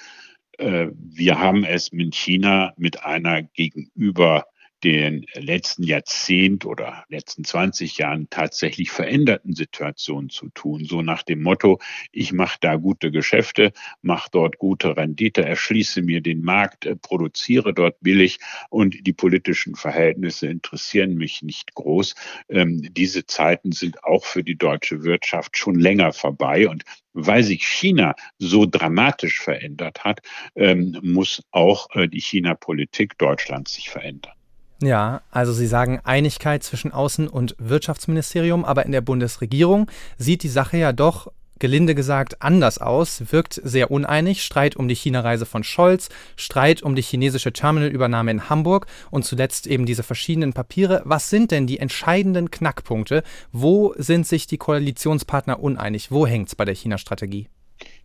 äh, 0.56 0.86
wir 0.94 1.38
haben 1.38 1.64
es 1.64 1.92
mit 1.92 2.14
China 2.14 2.72
mit 2.78 3.04
einer 3.04 3.42
gegenüber 3.42 4.46
den 4.84 5.26
letzten 5.34 5.82
Jahrzehnt 5.82 6.64
oder 6.64 7.04
letzten 7.08 7.44
20 7.44 7.98
Jahren 7.98 8.28
tatsächlich 8.30 8.90
veränderten 8.90 9.54
Situation 9.54 10.28
zu 10.28 10.48
tun. 10.50 10.84
So 10.84 11.02
nach 11.02 11.22
dem 11.22 11.42
Motto, 11.42 11.80
ich 12.12 12.32
mache 12.32 12.58
da 12.60 12.76
gute 12.76 13.10
Geschäfte, 13.10 13.72
mache 14.02 14.28
dort 14.30 14.58
gute 14.58 14.96
Rendite, 14.96 15.44
erschließe 15.44 16.02
mir 16.02 16.20
den 16.20 16.42
Markt, 16.42 16.86
äh, 16.86 16.96
produziere 16.96 17.72
dort 17.74 18.00
billig 18.00 18.38
und 18.70 19.06
die 19.06 19.12
politischen 19.12 19.74
Verhältnisse 19.74 20.46
interessieren 20.48 21.14
mich 21.14 21.42
nicht 21.42 21.74
groß. 21.74 22.14
Ähm, 22.48 22.82
diese 22.92 23.26
Zeiten 23.26 23.72
sind 23.72 24.04
auch 24.04 24.24
für 24.24 24.44
die 24.44 24.56
deutsche 24.56 25.02
Wirtschaft 25.04 25.56
schon 25.56 25.76
länger 25.78 26.12
vorbei 26.12 26.68
und 26.68 26.84
weil 27.16 27.42
sich 27.42 27.66
China 27.66 28.14
so 28.38 28.66
dramatisch 28.66 29.40
verändert 29.40 30.04
hat, 30.04 30.20
ähm, 30.54 30.98
muss 31.02 31.42
auch 31.50 31.88
äh, 31.94 32.08
die 32.08 32.20
China-Politik 32.20 33.16
Deutschlands 33.18 33.74
sich 33.74 33.88
verändern. 33.88 34.35
Ja, 34.82 35.22
also 35.30 35.52
Sie 35.52 35.66
sagen 35.66 36.00
Einigkeit 36.04 36.62
zwischen 36.62 36.92
Außen- 36.92 37.28
und 37.28 37.56
Wirtschaftsministerium, 37.58 38.64
aber 38.64 38.84
in 38.84 38.92
der 38.92 39.00
Bundesregierung 39.00 39.90
sieht 40.18 40.42
die 40.42 40.48
Sache 40.48 40.76
ja 40.76 40.92
doch 40.92 41.32
gelinde 41.58 41.94
gesagt 41.94 42.42
anders 42.42 42.78
aus, 42.78 43.32
wirkt 43.32 43.60
sehr 43.64 43.90
uneinig, 43.90 44.42
Streit 44.42 44.76
um 44.76 44.88
die 44.88 44.94
China-Reise 44.94 45.46
von 45.46 45.64
Scholz, 45.64 46.10
Streit 46.36 46.82
um 46.82 46.94
die 46.94 47.02
chinesische 47.02 47.52
Terminalübernahme 47.52 48.30
in 48.30 48.50
Hamburg 48.50 48.86
und 49.10 49.24
zuletzt 49.24 49.66
eben 49.66 49.86
diese 49.86 50.02
verschiedenen 50.02 50.52
Papiere. 50.52 51.02
Was 51.04 51.30
sind 51.30 51.50
denn 51.50 51.66
die 51.66 51.78
entscheidenden 51.78 52.50
Knackpunkte? 52.50 53.22
Wo 53.52 53.94
sind 53.96 54.26
sich 54.26 54.46
die 54.46 54.58
Koalitionspartner 54.58 55.60
uneinig? 55.60 56.10
Wo 56.10 56.26
hängt 56.26 56.48
es 56.48 56.54
bei 56.54 56.64
der 56.64 56.74
China-Strategie? 56.74 57.48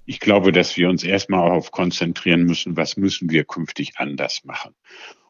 Ich 0.06 0.20
glaube, 0.20 0.52
dass 0.52 0.76
wir 0.78 0.90
uns 0.90 1.04
erstmal 1.04 1.48
darauf 1.48 1.72
konzentrieren 1.72 2.44
müssen, 2.44 2.76
was 2.76 2.98
müssen 2.98 3.30
wir 3.30 3.44
künftig 3.44 3.94
anders 3.98 4.44
machen. 4.44 4.74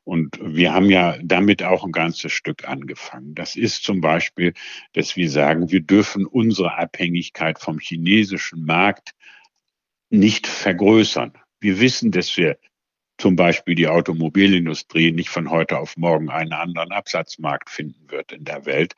Und 0.04 0.40
wir 0.42 0.74
haben 0.74 0.90
ja 0.90 1.18
damit 1.24 1.64
auch 1.64 1.84
ein 1.84 1.92
ganzes 1.92 2.32
Stück 2.32 2.68
angefangen. 2.68 3.36
Das 3.36 3.56
ist 3.56 3.84
zum 3.84 4.02
Beispiel, 4.02 4.54
dass 4.94 5.16
wir 5.16 5.30
sagen, 5.30 5.72
wir 5.72 5.82
dürfen 5.82 6.26
unsere 6.26 6.78
Abhängigkeit 6.78 7.60
vom 7.60 7.80
chinesischen 7.80 8.66
Markt 8.66 9.12
nicht 10.10 10.48
vergrößern. 10.48 11.34
Wir 11.60 11.80
wissen, 11.80 12.12
dass 12.12 12.36
wir 12.36 12.58
zum 13.22 13.36
Beispiel 13.36 13.76
die 13.76 13.88
Automobilindustrie 13.88 15.12
nicht 15.12 15.30
von 15.30 15.52
heute 15.52 15.78
auf 15.78 15.96
morgen 15.96 16.32
einen 16.32 16.54
anderen 16.54 16.92
Absatzmarkt 16.92 17.70
finden 17.70 18.10
wird 18.10 18.32
in 18.32 18.46
der 18.46 18.66
Welt, 18.66 18.96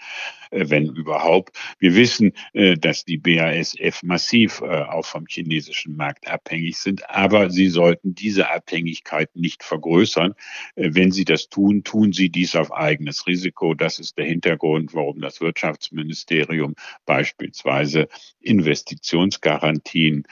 äh, 0.50 0.70
wenn 0.70 0.86
überhaupt. 0.86 1.58
Wir 1.78 1.94
wissen, 1.94 2.32
äh, 2.54 2.78
dass 2.78 3.04
die 3.04 3.18
BASF 3.18 4.02
massiv 4.02 4.62
äh, 4.62 4.84
auch 4.84 5.06
vom 5.06 5.26
chinesischen 5.28 5.98
Markt 5.98 6.26
abhängig 6.30 6.78
sind, 6.78 7.10
aber 7.10 7.50
sie 7.50 7.68
sollten 7.68 8.16
diese 8.16 8.50
Abhängigkeit 8.50 9.36
nicht 9.36 9.62
vergrößern. 9.62 10.36
Wenn 10.76 11.12
sie 11.12 11.26
das 11.26 11.50
tun, 11.50 11.84
tun 11.84 12.14
sie 12.14 12.30
dies 12.30 12.56
auf 12.56 12.72
eigenes 12.72 13.28
Risiko. 13.28 13.74
Das 13.74 14.00
ist 14.00 14.18
der 14.18 14.26
Hintergrund, 14.26 14.94
warum 14.94 15.20
das 15.20 15.42
Wirtschaftsministerium 15.42 16.76
beispielsweise 17.06 18.08
Investitionsgarantien 18.40 20.24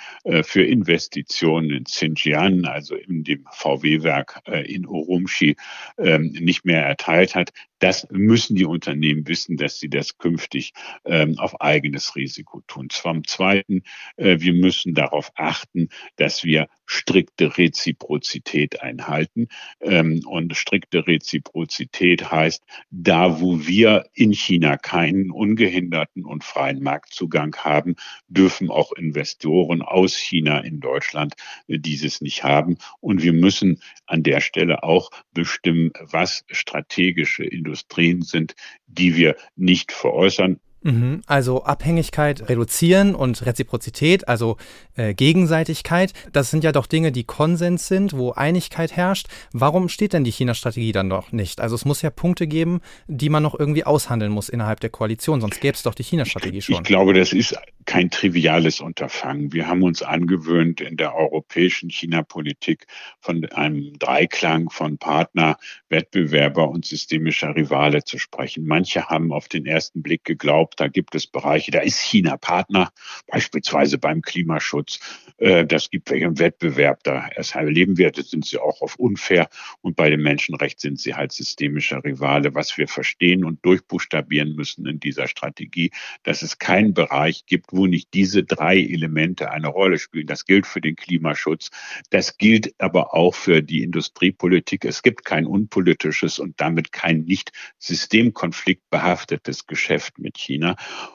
für 0.44 0.64
Investitionen 0.64 1.72
in 1.72 1.84
Xinjiang, 1.84 2.66
also 2.66 2.96
in 2.96 3.24
dem 3.24 3.46
VW 3.52 3.81
VW-Werk 3.82 4.42
äh, 4.48 4.72
in 4.72 4.86
Urumqi 4.86 5.56
ähm, 5.98 6.32
nicht 6.40 6.66
mehr 6.66 6.86
erteilt 6.86 7.36
hat. 7.36 7.52
Das 7.80 8.08
müssen 8.12 8.56
die 8.56 8.66
Unternehmen 8.66 9.28
wissen, 9.28 9.58
dass 9.58 9.80
sie 9.80 9.90
das 9.90 10.18
künftig 10.18 10.74
ähm, 11.04 11.38
auf 11.40 11.60
eigenes 11.62 12.16
Risiko 12.16 12.62
tun. 12.68 12.90
Zum 12.90 13.26
Zweiten, 13.26 13.84
äh, 14.18 14.38
wir 14.40 14.54
müssen 14.54 14.94
darauf 14.94 15.32
achten, 15.36 15.90
dass 16.16 16.44
wir 16.44 16.68
strikte 16.92 17.58
Reziprozität 17.58 18.82
einhalten. 18.82 19.48
Ähm, 19.82 20.22
und 20.26 20.56
strikte 20.56 21.08
Reziprozität 21.08 22.32
heißt, 22.32 22.64
da 22.90 23.42
wo 23.42 23.66
wir 23.66 24.06
in 24.14 24.34
China 24.34 24.78
keinen 24.78 25.32
ungehinderten 25.32 26.26
und 26.26 26.44
freien 26.44 26.82
Marktzugang 26.82 27.56
haben, 27.56 27.96
dürfen 28.28 28.70
auch 28.70 28.92
Investoren 28.92 29.82
aus 29.82 30.16
China 30.16 30.60
in 30.60 30.80
Deutschland 30.80 31.36
äh, 31.68 31.80
dieses 31.80 32.22
nicht 32.22 32.44
haben. 32.44 32.78
Und 33.00 33.24
wir 33.24 33.34
müssen 33.34 33.82
an 34.06 34.24
der 34.24 34.42
Stelle 34.42 34.84
auch 34.84 35.12
bestimmen, 35.34 35.92
was 36.00 36.44
strategische 36.52 37.44
Industrien 37.44 37.92
Industrien 38.02 38.22
sind, 38.22 38.56
die 38.88 39.16
wir 39.16 39.36
nicht 39.56 39.92
veräußern. 39.92 40.60
Mhm. 40.84 41.22
Also 41.28 41.64
Abhängigkeit 41.64 42.50
reduzieren 42.50 43.16
und 43.16 43.46
Reziprozität, 43.46 44.28
also 44.28 44.58
äh, 44.96 45.14
Gegenseitigkeit, 45.14 46.14
das 46.34 46.50
sind 46.50 46.64
ja 46.64 46.72
doch 46.72 46.88
Dinge, 46.88 47.12
die 47.12 47.24
Konsens 47.24 47.88
sind, 47.88 48.14
wo 48.14 48.32
Einigkeit 48.32 48.96
herrscht. 48.96 49.28
Warum 49.54 49.90
steht 49.90 50.14
denn 50.14 50.24
die 50.24 50.32
China-Strategie 50.32 50.92
dann 50.92 51.10
doch 51.10 51.32
nicht? 51.32 51.62
Also 51.62 51.76
es 51.76 51.86
muss 51.86 52.02
ja 52.02 52.10
Punkte 52.10 52.48
geben, 52.48 52.82
die 53.08 53.30
man 53.30 53.44
noch 53.44 53.58
irgendwie 53.58 53.84
aushandeln 53.84 54.32
muss 54.32 54.50
innerhalb 54.50 54.80
der 54.80 54.90
Koalition, 54.90 55.42
sonst 55.42 55.62
gäbe 55.62 55.76
es 55.76 55.84
doch 55.84 55.94
die 55.94 56.04
China-Strategie 56.04 56.62
schon. 56.62 56.76
Ich 56.76 56.84
glaube, 56.84 57.14
das 57.14 57.34
ist 57.34 57.56
kein 57.86 58.10
triviales 58.10 58.80
Unterfangen. 58.80 59.54
Wir 59.54 59.68
haben 59.68 59.84
uns 59.84 60.02
angewöhnt, 60.02 60.82
in 60.82 60.98
der 60.98 61.16
europäischen 61.16 61.90
China-Politik 61.90 62.86
von 63.20 63.46
einem 63.46 63.98
Dreiklang 64.00 64.70
von 64.70 64.98
Partner, 64.98 65.58
Wettbewerber 65.90 66.70
und 66.70 66.86
systemischer 66.86 67.56
Rivale 67.56 68.04
zu 68.04 68.18
sprechen. 68.18 68.66
Manche 68.66 69.08
haben 69.08 69.32
auf 69.32 69.48
den 69.48 69.66
ersten 69.66 70.02
Blick 70.02 70.24
geglaubt, 70.24 70.71
da 70.78 70.88
gibt 70.88 71.16
es 71.16 71.28
Bereiche, 71.28 71.72
da 71.72 71.80
ist 71.80 72.00
China 72.00 72.38
Partner, 72.38 72.92
beispielsweise 73.28 73.98
beim 73.98 74.22
Klimaschutz, 74.22 75.00
Äh, 75.42 75.66
das 75.66 75.90
gibt 75.90 76.12
welche 76.12 76.26
im 76.26 76.40
Wettbewerb. 76.40 77.04
Da 77.04 77.28
erleben 77.28 77.98
wir, 77.98 78.12
das 78.12 78.30
sind 78.30 78.46
sie 78.46 78.60
auch 78.60 78.82
auf 78.82 78.96
unfair. 78.98 79.50
Und 79.82 79.96
bei 79.96 80.10
dem 80.10 80.22
Menschenrecht 80.22 80.80
sind 80.80 81.00
sie 81.00 81.16
halt 81.16 81.32
systemischer 81.32 82.04
Rivale. 82.04 82.54
Was 82.54 82.78
wir 82.78 82.88
verstehen 82.88 83.44
und 83.44 83.66
durchbuchstabieren 83.66 84.56
müssen 84.56 84.86
in 84.86 85.00
dieser 85.00 85.28
Strategie, 85.28 85.92
dass 86.24 86.44
es 86.44 86.60
keinen 86.60 86.94
Bereich 86.94 87.46
gibt, 87.48 87.74
wo 87.74 87.88
nicht 87.88 88.14
diese 88.14 88.44
drei 88.44 88.78
Elemente 88.80 89.52
eine 89.52 89.68
Rolle 89.68 89.98
spielen. 89.98 90.28
Das 90.28 90.46
gilt 90.46 90.68
für 90.68 90.82
den 90.82 90.96
Klimaschutz. 90.96 91.72
Das 92.12 92.38
gilt 92.38 92.76
aber 92.78 93.16
auch 93.16 93.34
für 93.34 93.64
die 93.64 93.84
Industriepolitik. 93.84 94.86
Es 94.86 95.02
gibt 95.02 95.26
kein 95.26 95.48
unpolitisches 95.48 96.38
und 96.38 96.62
damit 96.62 96.92
kein 96.92 97.22
nicht 97.24 97.52
systemkonfliktbehaftetes 97.80 99.66
Geschäft 99.66 100.20
mit 100.20 100.38
China. 100.38 100.61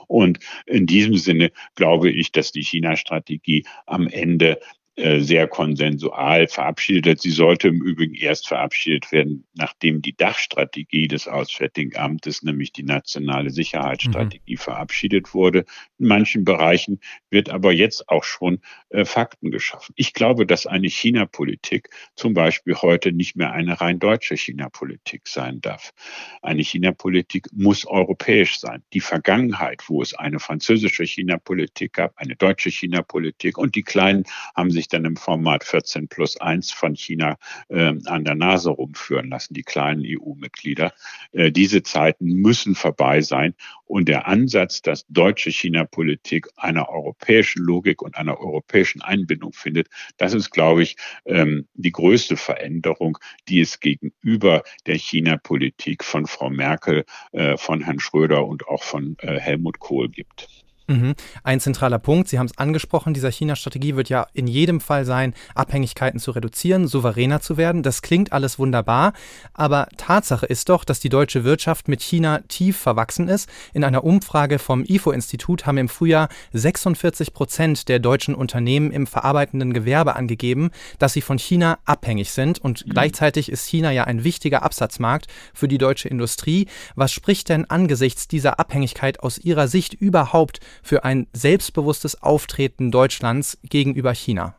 Und 0.06 0.38
in 0.66 0.87
diesem 0.87 1.16
Sinne 1.16 1.50
glaube 1.74 2.11
ich, 2.11 2.32
dass 2.32 2.52
die 2.52 2.62
China-Strategie 2.62 3.64
am 3.87 4.09
Ende 4.09 4.61
sehr 4.98 5.46
konsensual 5.46 6.48
verabschiedet. 6.48 7.20
Sie 7.20 7.30
sollte 7.30 7.68
im 7.68 7.82
Übrigen 7.82 8.14
erst 8.14 8.48
verabschiedet 8.48 9.12
werden, 9.12 9.46
nachdem 9.54 10.00
die 10.00 10.16
Dachstrategie 10.16 11.06
des 11.06 11.28
Auswärtigen 11.28 11.94
Amtes, 11.96 12.42
nämlich 12.42 12.72
die 12.72 12.82
nationale 12.82 13.50
Sicherheitsstrategie, 13.50 14.54
mhm. 14.54 14.59
verabschiedet 14.59 15.35
wurde. 15.35 15.66
In 15.98 16.06
manchen 16.06 16.44
Bereichen 16.44 17.00
wird 17.28 17.50
aber 17.50 17.72
jetzt 17.72 18.09
auch 18.09 18.24
schon 18.24 18.61
äh, 18.88 19.04
Fakten 19.04 19.50
geschaffen. 19.50 19.92
Ich 19.96 20.14
glaube, 20.14 20.46
dass 20.46 20.66
eine 20.66 20.88
China-Politik 20.88 21.90
zum 22.14 22.32
Beispiel 22.32 22.74
heute 22.76 23.12
nicht 23.12 23.37
mehr 23.37 23.52
eine 23.52 23.78
rein 23.78 23.98
deutsche 23.98 24.37
China-Politik 24.37 25.28
sein 25.28 25.61
darf. 25.61 25.92
Eine 26.40 26.62
China-Politik 26.62 27.48
muss 27.52 27.87
europäisch 27.87 28.59
sein. 28.61 28.82
Die 28.94 29.00
Vergangenheit, 29.00 29.82
wo 29.88 30.00
es 30.00 30.14
eine 30.14 30.38
französische 30.38 31.04
China-Politik 31.04 31.92
gab, 31.92 32.12
eine 32.16 32.35
deutsche 32.35 32.70
China-Politik 32.70 33.59
und 33.59 33.74
die 33.74 33.82
Kleinen 33.82 34.24
haben 34.54 34.70
sich 34.70 34.86
sich 34.87 34.88
dann 34.88 35.05
im 35.05 35.16
Format 35.16 35.64
14 35.64 36.09
plus 36.09 36.37
1 36.37 36.72
von 36.72 36.94
China 36.94 37.37
äh, 37.68 37.94
an 38.07 38.25
der 38.25 38.35
Nase 38.35 38.70
rumführen 38.70 39.31
lassen, 39.31 39.55
die 39.55 39.62
kleinen 39.62 40.03
EU-Mitglieder. 40.05 40.92
Äh, 41.33 41.51
diese 41.51 41.83
Zeiten 41.83 42.27
müssen 42.27 42.75
vorbei 42.75 43.20
sein. 43.20 43.55
Und 43.85 44.09
der 44.09 44.27
Ansatz, 44.27 44.83
dass 44.83 45.07
deutsche 45.09 45.51
China-Politik 45.51 46.49
einer 46.57 46.88
europäischen 46.88 47.62
Logik 47.62 48.03
und 48.03 48.16
einer 48.16 48.38
europäischen 48.38 49.03
Einbindung 49.03 49.53
findet, 49.53 49.88
das 50.16 50.35
ist, 50.35 50.51
glaube 50.51 50.83
ich, 50.83 50.96
ähm, 51.25 51.66
die 51.75 51.92
größte 51.92 52.37
Veränderung, 52.37 53.18
die 53.49 53.61
es 53.61 53.81
gegenüber 53.81 54.62
der 54.87 54.96
China-Politik 54.96 56.05
von 56.05 56.27
Frau 56.27 56.51
Merkel, 56.51 57.05
äh, 57.33 57.57
von 57.57 57.83
Herrn 57.83 58.01
Schröder 58.01 58.46
und 58.46 58.66
auch 58.68 58.83
von 58.83 59.16
äh, 59.20 59.38
Helmut 59.38 59.79
Kohl 59.79 60.09
gibt. 60.09 60.65
Mhm. 60.88 61.14
Ein 61.42 61.61
zentraler 61.61 61.99
Punkt, 61.99 62.29
Sie 62.29 62.38
haben 62.38 62.46
es 62.46 62.59
angesprochen, 62.59 63.12
dieser 63.12 63.31
China-Strategie 63.31 63.96
wird 63.96 64.09
ja 64.09 64.27
in 64.35 64.46
jedem 64.46 64.81
Fall 64.81 65.05
sein, 65.05 65.35
Abhängigkeiten 65.55 66.20
zu 66.20 66.31
reduzieren, 66.31 66.87
souveräner 66.87 67.40
zu 67.40 67.57
werden. 67.57 67.83
Das 67.83 68.03
klingt 68.03 68.33
alles 68.33 68.59
wunderbar, 68.59 69.12
aber 69.53 69.88
Tatsache 69.96 70.46
ist 70.46 70.68
doch, 70.68 70.85
dass 70.85 71.01
die 71.01 71.09
deutsche 71.09 71.44
Wirtschaft 71.44 71.88
mit 71.88 72.03
China 72.03 72.40
tief 72.49 72.77
verwachsen 72.77 73.29
ist. 73.29 73.49
In 73.72 73.83
einer 73.83 74.05
Umfrage 74.05 74.59
vom 74.59 74.85
IFO-Institut 74.85 75.66
haben 75.66 75.79
im 75.79 75.88
Frühjahr 75.88 76.29
46 76.53 77.33
Prozent 77.33 77.88
der 77.88 77.99
deutschen 77.99 78.35
Unternehmen 78.35 78.92
im 78.92 79.07
verarbeitenden 79.07 79.72
Gewerbe 79.72 80.14
angegeben, 80.14 80.70
dass 80.99 81.12
sie 81.12 81.20
von 81.20 81.38
China 81.38 81.79
abhängig 81.85 82.31
sind 82.31 82.61
und 82.61 82.87
mhm. 82.87 82.90
gleichzeitig 82.90 83.51
ist 83.51 83.66
China 83.66 83.90
ja 83.90 84.05
ein 84.05 84.22
wichtiger 84.22 84.62
Absatzmarkt 84.62 85.27
für 85.53 85.66
die 85.66 85.79
deutsche 85.79 86.09
Industrie. 86.09 86.68
Was 86.94 87.12
spricht 87.12 87.49
denn 87.49 87.68
angesichts 87.68 88.29
dieser 88.29 88.61
Abhängigkeit 88.61 89.20
aus 89.20 89.38
Ihrer 89.38 89.66
Sicht 89.68 89.94
überhaupt 89.94 90.61
für 90.82 91.04
ein 91.04 91.26
selbstbewusstes 91.32 92.22
Auftreten 92.22 92.90
Deutschlands 92.90 93.58
gegenüber 93.62 94.12
China? 94.12 94.56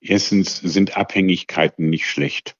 Erstens 0.00 0.56
sind 0.56 0.96
Abhängigkeiten 0.96 1.88
nicht 1.88 2.06
schlecht. 2.06 2.56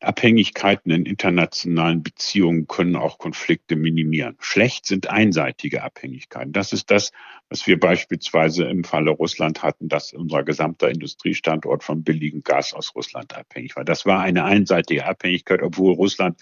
Abhängigkeiten 0.00 0.90
in 0.90 1.06
internationalen 1.06 2.02
Beziehungen 2.02 2.66
können 2.66 2.96
auch 2.96 3.18
Konflikte 3.18 3.76
minimieren. 3.76 4.36
Schlecht 4.40 4.86
sind 4.86 5.08
einseitige 5.08 5.82
Abhängigkeiten. 5.82 6.52
Das 6.52 6.72
ist 6.72 6.90
das, 6.90 7.12
was 7.48 7.66
wir 7.66 7.80
beispielsweise 7.80 8.64
im 8.64 8.84
Falle 8.84 9.10
Russland 9.10 9.62
hatten, 9.62 9.88
dass 9.88 10.12
unser 10.12 10.44
gesamter 10.44 10.90
Industriestandort 10.90 11.82
vom 11.82 12.04
billigen 12.04 12.42
Gas 12.42 12.74
aus 12.74 12.94
Russland 12.94 13.34
abhängig 13.34 13.76
war. 13.76 13.84
Das 13.84 14.06
war 14.06 14.20
eine 14.20 14.44
einseitige 14.44 15.06
Abhängigkeit, 15.06 15.62
obwohl 15.62 15.94
Russland 15.94 16.40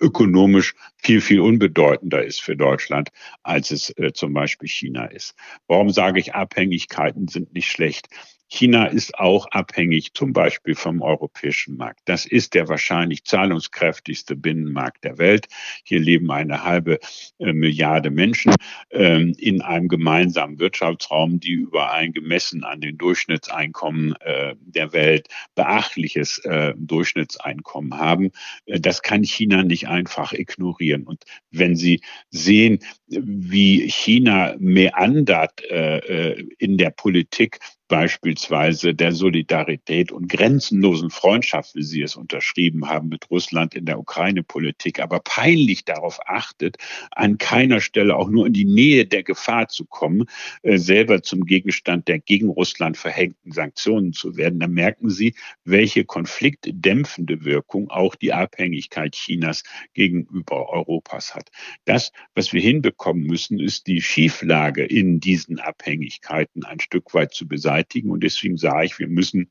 ökonomisch 0.00 0.74
viel, 0.96 1.20
viel 1.20 1.40
unbedeutender 1.40 2.24
ist 2.24 2.42
für 2.42 2.56
Deutschland, 2.56 3.10
als 3.42 3.70
es 3.70 3.96
äh, 3.96 4.12
zum 4.12 4.32
Beispiel 4.32 4.68
China 4.68 5.06
ist. 5.06 5.34
Warum 5.66 5.90
sage 5.90 6.20
ich, 6.20 6.34
Abhängigkeiten 6.34 7.28
sind 7.28 7.54
nicht 7.54 7.70
schlecht? 7.70 8.08
China 8.48 8.86
ist 8.86 9.18
auch 9.18 9.46
abhängig 9.50 10.14
zum 10.14 10.32
Beispiel 10.32 10.74
vom 10.74 11.02
europäischen 11.02 11.76
Markt. 11.76 12.00
Das 12.06 12.24
ist 12.24 12.54
der 12.54 12.68
wahrscheinlich 12.68 13.24
zahlungskräftigste 13.24 14.36
Binnenmarkt 14.36 15.04
der 15.04 15.18
Welt. 15.18 15.48
Hier 15.84 16.00
leben 16.00 16.30
eine 16.30 16.64
halbe 16.64 16.98
äh, 17.38 17.52
Milliarde 17.52 18.10
Menschen 18.10 18.54
ähm, 18.90 19.34
in 19.36 19.60
einem 19.60 19.88
gemeinsamen 19.88 20.58
Wirtschaftsraum, 20.58 21.40
die 21.40 21.52
über 21.52 21.92
ein 21.92 22.12
gemessen 22.12 22.64
an 22.64 22.80
den 22.80 22.96
Durchschnittseinkommen 22.96 24.14
äh, 24.20 24.54
der 24.60 24.94
Welt 24.94 25.28
beachtliches 25.54 26.38
äh, 26.44 26.72
Durchschnittseinkommen 26.76 27.98
haben. 27.98 28.30
Das 28.66 29.02
kann 29.02 29.24
China 29.24 29.62
nicht 29.62 29.88
einfach 29.88 30.32
ignorieren. 30.32 31.04
Und 31.04 31.24
wenn 31.50 31.76
Sie 31.76 32.00
sehen, 32.30 32.78
wie 33.08 33.88
China 33.90 34.54
meandert 34.58 35.60
in 35.60 36.78
der 36.78 36.90
Politik, 36.90 37.58
beispielsweise 37.88 38.94
der 38.94 39.12
Solidarität 39.12 40.12
und 40.12 40.28
grenzenlosen 40.28 41.10
Freundschaft, 41.10 41.74
wie 41.74 41.82
Sie 41.82 42.02
es 42.02 42.16
unterschrieben 42.16 42.88
haben 42.88 43.08
mit 43.08 43.30
Russland 43.30 43.74
in 43.74 43.86
der 43.86 43.98
Ukraine-Politik, 43.98 45.00
aber 45.00 45.20
peinlich 45.20 45.86
darauf 45.86 46.20
achtet, 46.26 46.76
an 47.10 47.38
keiner 47.38 47.80
Stelle 47.80 48.16
auch 48.16 48.28
nur 48.28 48.46
in 48.46 48.52
die 48.52 48.66
Nähe 48.66 49.06
der 49.06 49.22
Gefahr 49.22 49.68
zu 49.68 49.86
kommen, 49.86 50.26
äh, 50.62 50.76
selber 50.76 51.22
zum 51.22 51.46
Gegenstand 51.46 52.08
der 52.08 52.18
gegen 52.18 52.48
Russland 52.48 52.98
verhängten 52.98 53.52
Sanktionen 53.52 54.12
zu 54.12 54.36
werden, 54.36 54.60
dann 54.60 54.72
merken 54.72 55.08
Sie, 55.08 55.34
welche 55.64 56.04
konfliktdämpfende 56.04 57.44
Wirkung 57.44 57.90
auch 57.90 58.14
die 58.14 58.34
Abhängigkeit 58.34 59.14
Chinas 59.14 59.62
gegenüber 59.94 60.68
Europas 60.68 61.34
hat. 61.34 61.50
Das, 61.86 62.12
was 62.34 62.52
wir 62.52 62.60
hinbekommen 62.60 63.22
müssen, 63.22 63.58
ist 63.58 63.86
die 63.86 64.02
Schieflage 64.02 64.84
in 64.84 65.20
diesen 65.20 65.58
Abhängigkeiten 65.58 66.64
ein 66.64 66.80
Stück 66.80 67.14
weit 67.14 67.32
zu 67.32 67.48
beseitigen 67.48 67.77
beseitigen. 67.78 68.10
Und 68.10 68.22
deswegen 68.22 68.56
sage 68.56 68.86
ich, 68.86 68.98
wir 68.98 69.08
müssen 69.08 69.50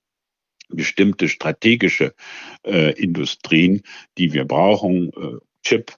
bestimmte 0.70 1.30
strategische 1.30 2.14
äh, 2.66 2.92
Industrien, 3.02 3.82
die 4.18 4.34
wir 4.34 4.46
brauchen, 4.46 5.12
äh, 5.14 5.38
Chip, 5.64 5.96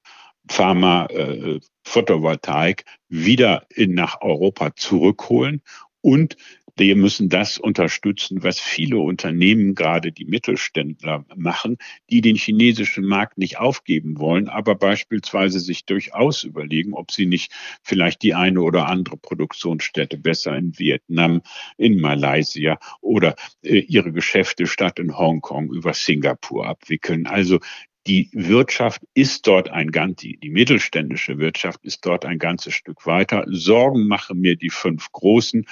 Pharma, 0.48 1.08
äh, 1.08 1.60
Photovoltaik, 1.84 2.86
wieder 3.08 3.66
in, 3.70 3.96
nach 3.96 4.22
Europa 4.22 4.76
zurückholen 4.76 5.62
und 6.02 6.38
wir 6.80 6.96
müssen 6.96 7.30
das 7.30 7.58
unterstützen, 7.58 8.44
was 8.44 8.60
viele 8.60 8.98
Unternehmen, 8.98 9.76
gerade 9.76 10.12
die 10.12 10.26
Mittelständler, 10.26 11.26
machen, 11.36 11.78
die 12.10 12.22
den 12.22 12.36
chinesischen 12.36 13.06
Markt 13.06 13.38
nicht 13.38 13.60
aufgeben 13.60 14.20
wollen, 14.20 14.48
aber 14.48 14.76
beispielsweise 14.76 15.60
sich 15.60 15.86
durchaus 15.86 16.44
überlegen, 16.44 16.94
ob 16.94 17.12
sie 17.12 17.26
nicht 17.26 17.52
vielleicht 17.84 18.24
die 18.24 18.34
eine 18.34 18.62
oder 18.62 18.88
andere 18.88 19.18
Produktionsstätte 19.18 20.18
besser 20.18 20.56
in 20.56 20.78
Vietnam, 20.80 21.42
in 21.78 22.00
Malaysia 22.00 22.80
oder 23.02 23.36
äh, 23.62 23.80
ihre 23.80 24.12
Geschäfte 24.12 24.66
statt 24.66 25.00
in 25.00 25.18
Hongkong 25.18 25.72
über 25.72 25.94
Singapur 25.94 26.68
abwickeln. 26.68 27.28
Also 27.28 27.60
die 28.08 28.30
Wirtschaft 28.32 29.04
ist 29.14 29.46
dort 29.46 29.70
ein 29.70 29.92
ganz, 29.92 30.22
die, 30.22 30.38
die 30.38 30.50
mittelständische 30.50 31.38
Wirtschaft 31.38 31.84
ist 31.84 32.06
dort 32.06 32.26
ein 32.26 32.40
ganzes 32.40 32.74
Stück 32.74 33.06
weiter. 33.06 33.46
Sorgen 33.48 34.08
machen 34.08 34.40
mir 34.40 34.56
die 34.56 34.70
fünf 34.70 35.12
großen 35.12 35.66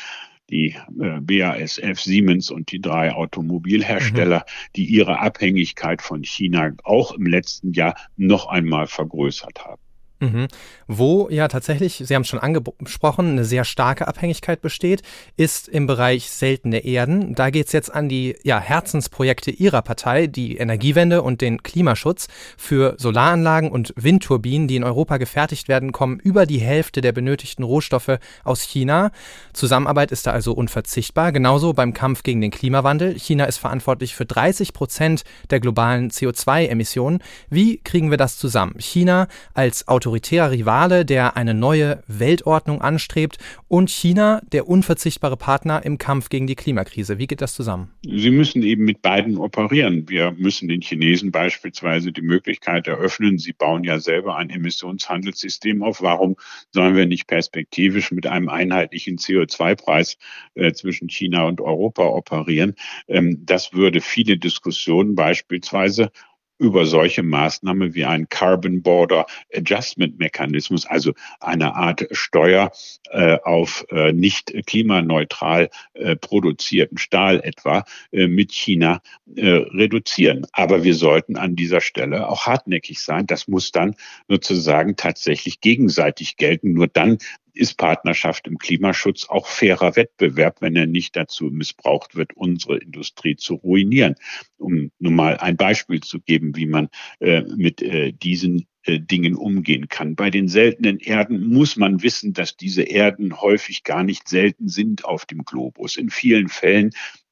die 0.49 0.75
äh, 0.99 1.19
BASF, 1.21 1.99
Siemens 1.99 2.51
und 2.51 2.71
die 2.71 2.81
drei 2.81 3.13
Automobilhersteller, 3.13 4.39
mhm. 4.39 4.71
die 4.75 4.85
ihre 4.85 5.19
Abhängigkeit 5.19 6.01
von 6.01 6.23
China 6.23 6.71
auch 6.83 7.11
im 7.11 7.25
letzten 7.25 7.73
Jahr 7.73 7.95
noch 8.15 8.47
einmal 8.47 8.87
vergrößert 8.87 9.65
haben. 9.65 9.81
Mhm. 10.19 10.47
Wo 10.87 11.29
ja 11.29 11.47
tatsächlich, 11.47 12.01
Sie 12.03 12.15
haben 12.15 12.23
es 12.23 12.27
schon 12.27 12.39
angesprochen, 12.39 13.31
eine 13.31 13.45
sehr 13.45 13.63
starke 13.65 14.07
Abhängigkeit 14.07 14.61
besteht, 14.61 15.03
ist 15.35 15.67
im 15.67 15.85
Bereich 15.85 16.31
seltene 16.31 16.79
Erden. 16.85 17.35
Da 17.35 17.51
geht 17.51 17.67
es 17.67 17.73
jetzt 17.73 17.93
an 17.93 18.09
die 18.09 18.35
ja, 18.43 18.59
Herzensprojekte 18.59 19.51
Ihrer 19.51 19.83
Partei, 19.83 20.25
die 20.25 20.57
Energiewende 20.57 21.21
und 21.21 21.41
den 21.41 21.61
Klimaschutz. 21.61 22.27
Für 22.57 22.95
Solaranlagen 22.97 23.69
und 23.69 23.93
Windturbinen, 23.95 24.67
die 24.67 24.77
in 24.77 24.83
Europa 24.83 25.17
gefertigt 25.17 25.67
werden, 25.67 25.91
kommen 25.91 26.19
über 26.19 26.47
die 26.47 26.59
Hälfte 26.59 27.01
der 27.01 27.11
benötigten 27.11 27.63
Rohstoffe 27.63 28.17
aus 28.43 28.61
China. 28.61 29.11
Zusammenarbeit 29.53 30.11
ist 30.11 30.25
da 30.25 30.31
also 30.31 30.53
unverzichtbar. 30.53 31.31
Genauso 31.31 31.73
beim 31.73 31.93
Kampf 31.93 32.23
gegen 32.23 32.41
den 32.41 32.51
Klimawandel. 32.51 33.13
China 33.19 33.45
ist 33.45 33.57
verantwortlich 33.57 34.15
für 34.15 34.25
30 34.25 34.73
Prozent 34.73 35.23
der 35.51 35.59
globalen 35.59 36.09
CO2-Emissionen. 36.09 37.19
Wie 37.51 37.77
kriegen 37.77 38.09
wir 38.09 38.17
das 38.17 38.37
zusammen? 38.37 38.79
China 38.79 39.27
als 39.53 39.87
Auto 39.87 40.06
autoritärer 40.07 40.51
Rivale, 40.51 41.03
der 41.03 41.35
eine 41.35 41.53
neue 41.53 42.01
Weltordnung 42.07 42.81
anstrebt, 42.81 43.37
und 43.67 43.89
China, 43.89 44.41
der 44.53 44.69
unverzichtbare 44.69 45.35
Partner 45.35 45.83
im 45.83 45.97
Kampf 45.97 46.29
gegen 46.29 46.47
die 46.47 46.55
Klimakrise. 46.55 47.17
Wie 47.17 47.27
geht 47.27 47.41
das 47.41 47.53
zusammen? 47.53 47.91
Sie 48.03 48.31
müssen 48.31 48.63
eben 48.63 48.85
mit 48.85 49.01
beiden 49.01 49.37
operieren. 49.37 50.07
Wir 50.07 50.31
müssen 50.31 50.69
den 50.69 50.79
Chinesen 50.79 51.31
beispielsweise 51.31 52.13
die 52.13 52.21
Möglichkeit 52.21 52.87
eröffnen, 52.87 53.37
sie 53.37 53.51
bauen 53.51 53.83
ja 53.83 53.99
selber 53.99 54.37
ein 54.37 54.49
Emissionshandelssystem 54.49 55.83
auf. 55.83 56.01
Warum 56.01 56.37
sollen 56.71 56.95
wir 56.95 57.05
nicht 57.05 57.27
perspektivisch 57.27 58.11
mit 58.11 58.27
einem 58.27 58.47
einheitlichen 58.47 59.17
CO2-Preis 59.17 60.17
äh, 60.55 60.71
zwischen 60.71 61.09
China 61.09 61.43
und 61.43 61.59
Europa 61.59 62.05
operieren? 62.05 62.75
Ähm, 63.09 63.41
das 63.45 63.73
würde 63.73 63.99
viele 63.99 64.37
Diskussionen 64.37 65.15
beispielsweise 65.15 66.11
über 66.59 66.85
solche 66.85 67.23
Maßnahmen 67.23 67.93
wie 67.93 68.05
ein 68.05 68.29
Carbon 68.29 68.81
Border 68.81 69.25
Adjustment 69.53 70.19
Mechanismus, 70.19 70.85
also 70.85 71.13
eine 71.39 71.75
Art 71.75 72.07
Steuer 72.11 72.71
äh, 73.11 73.37
auf 73.43 73.85
äh, 73.89 74.11
nicht 74.11 74.53
klimaneutral 74.65 75.69
äh, 75.93 76.15
produzierten 76.15 76.97
Stahl 76.97 77.39
etwa 77.43 77.83
äh, 78.11 78.27
mit 78.27 78.51
China 78.51 79.01
äh, 79.35 79.47
reduzieren. 79.47 80.45
Aber 80.51 80.83
wir 80.83 80.95
sollten 80.95 81.37
an 81.37 81.55
dieser 81.55 81.81
Stelle 81.81 82.27
auch 82.27 82.45
hartnäckig 82.45 83.01
sein. 83.01 83.27
Das 83.27 83.47
muss 83.47 83.71
dann 83.71 83.95
sozusagen 84.27 84.95
tatsächlich 84.95 85.61
gegenseitig 85.61 86.37
gelten. 86.37 86.73
Nur 86.73 86.87
dann 86.87 87.17
ist 87.57 87.77
Partnerschaft 87.77 88.47
im 88.47 88.57
Klimaschutz 88.57 89.27
auch 89.29 89.47
fairer 89.47 89.95
Wettbewerb, 89.95 90.61
wenn 90.61 90.75
er 90.75 90.87
nicht 90.87 91.15
dazu 91.15 91.45
missbraucht 91.45 92.15
wird, 92.15 92.33
unsere 92.35 92.77
Industrie 92.77 93.35
zu 93.35 93.55
ruinieren. 93.55 94.15
Um 94.57 94.91
nur 94.99 95.11
mal 95.11 95.37
ein 95.37 95.57
Beispiel 95.57 96.01
zu 96.01 96.19
geben, 96.19 96.55
wie 96.55 96.67
man 96.67 96.89
äh, 97.19 97.41
mit 97.41 97.81
äh, 97.81 98.11
diesen 98.11 98.67
äh, 98.83 98.99
Dingen 98.99 99.35
umgehen 99.35 99.89
kann. 99.89 100.15
Bei 100.15 100.29
den 100.29 100.47
seltenen 100.47 100.99
Erden 100.99 101.47
muss 101.47 101.75
man 101.75 102.01
wissen, 102.03 102.33
dass 102.33 102.55
diese 102.55 102.83
Erden 102.83 103.41
häufig 103.41 103.83
gar 103.83 104.03
nicht 104.03 104.29
selten 104.29 104.69
sind 104.69 105.03
auf 105.03 105.25
dem 105.25 105.43
Globus. 105.43 105.97
In 105.97 106.09
vielen 106.09 106.47
Fällen 106.47 106.91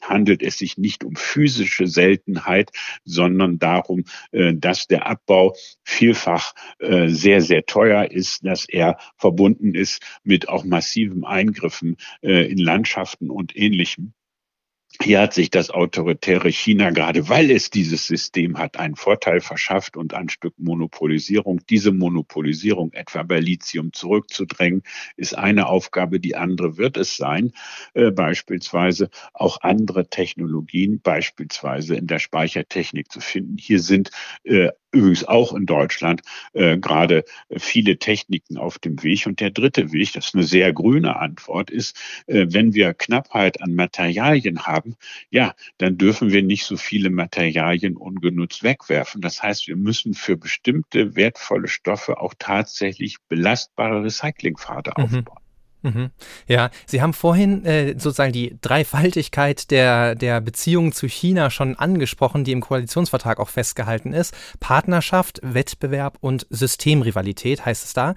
handelt 0.10 0.42
es 0.42 0.58
sich 0.58 0.78
nicht 0.78 1.04
um 1.04 1.16
physische 1.16 1.88
Seltenheit, 1.88 2.72
sondern 3.04 3.60
darum, 3.60 4.06
äh, 4.32 4.54
dass 4.54 4.88
der 4.88 5.06
Abbau 5.08 5.56
vielfach 5.84 6.54
äh, 6.80 7.08
sehr, 7.08 7.42
sehr 7.42 7.66
teuer 7.66 8.12
ist, 8.12 8.46
dass 8.46 8.68
er 8.68 8.98
verbunden 9.18 9.76
ist 9.76 10.02
mit 10.24 10.50
auch 10.50 10.64
massiven 10.64 11.26
Eingriffen 11.26 11.98
in 12.22 12.58
Landschaften 12.58 13.30
und 13.30 13.56
ähnlichem. 13.56 14.14
Hier 15.02 15.20
hat 15.20 15.34
sich 15.34 15.50
das 15.50 15.70
autoritäre 15.72 16.50
China, 16.50 16.90
gerade 16.90 17.28
weil 17.28 17.52
es 17.52 17.70
dieses 17.70 18.08
System 18.08 18.58
hat, 18.58 18.78
einen 18.78 18.96
Vorteil 18.96 19.42
verschafft 19.42 19.98
und 19.98 20.14
ein 20.14 20.30
Stück 20.30 20.54
Monopolisierung. 20.58 21.62
Diese 21.70 21.92
Monopolisierung 21.92 22.94
etwa 22.94 23.24
bei 23.24 23.40
Lithium 23.40 23.94
zurückzudrängen, 23.94 24.84
ist 25.18 25.38
eine 25.38 25.68
Aufgabe. 25.68 26.20
Die 26.20 26.36
andere 26.36 26.78
wird 26.78 26.98
es 26.98 27.18
sein, 27.18 27.52
äh, 27.94 28.12
beispielsweise 28.12 29.10
auch 29.34 29.62
andere 29.62 30.08
Technologien, 30.10 31.02
beispielsweise 31.02 31.96
in 31.96 32.08
der 32.08 32.20
Speichertechnik 32.20 33.12
zu 33.12 33.20
finden. 33.20 33.58
Hier 33.58 33.82
sind 33.82 34.12
äh, 34.44 34.70
übrigens 34.96 35.24
auch 35.26 35.54
in 35.54 35.66
Deutschland 35.66 36.22
äh, 36.54 36.78
gerade 36.78 37.26
viele 37.56 37.98
Techniken 37.98 38.58
auf 38.58 38.80
dem 38.80 39.04
Weg. 39.04 39.28
Und 39.28 39.40
der 39.40 39.52
dritte 39.52 39.92
Weg, 39.92 40.14
das 40.14 40.28
ist 40.28 40.36
eine 40.36 40.44
sehr 40.44 40.74
grüne 40.74 41.18
Antwort, 41.18 41.70
ist, 41.70 41.98
äh, 42.28 42.48
wenn 42.50 42.74
wir 42.74 42.94
Knappheit 42.94 43.62
an 43.62 43.76
Materialien 43.76 44.66
haben, 44.66 44.96
ja, 45.30 45.54
dann 45.78 45.98
dürfen 45.98 46.32
wir 46.32 46.42
nicht 46.42 46.66
so 46.66 46.78
viele 46.78 47.10
Materialien 47.10 47.98
ungenutzt 47.98 48.64
wegwerfen. 48.64 49.22
Das 49.22 49.44
heißt, 49.44 49.68
wir 49.68 49.76
müssen 49.76 50.14
für 50.14 50.38
bestimmte 50.38 51.16
wertvolle 51.16 51.68
Stoffe 51.68 52.20
auch 52.20 52.34
tatsächlich 52.40 53.18
belastbare 53.28 54.04
Recyclingpfade 54.04 54.94
mhm. 54.98 55.04
aufbauen. 55.04 55.45
Mhm. 55.86 56.10
Ja, 56.48 56.72
Sie 56.88 57.04
haben 57.04 57.14
vorhin 57.14 57.64
äh, 57.64 57.92
sozusagen 57.92 58.34
die 58.34 58.58
Dreifaltigkeit 58.60 59.70
der, 59.70 60.16
der 60.16 60.42
Beziehungen 60.42 60.92
zu 60.92 61.08
China 61.08 61.52
schon 61.52 61.76
angesprochen, 61.76 62.44
die 62.44 62.54
im 62.54 62.62
Koalitionsvertrag 62.62 63.40
auch 63.40 63.50
festgehalten 63.50 64.12
ist. 64.12 64.34
Partnerschaft, 64.60 65.40
Wettbewerb 65.44 66.18
und 66.22 66.48
Systemrivalität 66.50 67.66
heißt 67.66 67.86
es 67.86 67.94
da. 67.94 68.16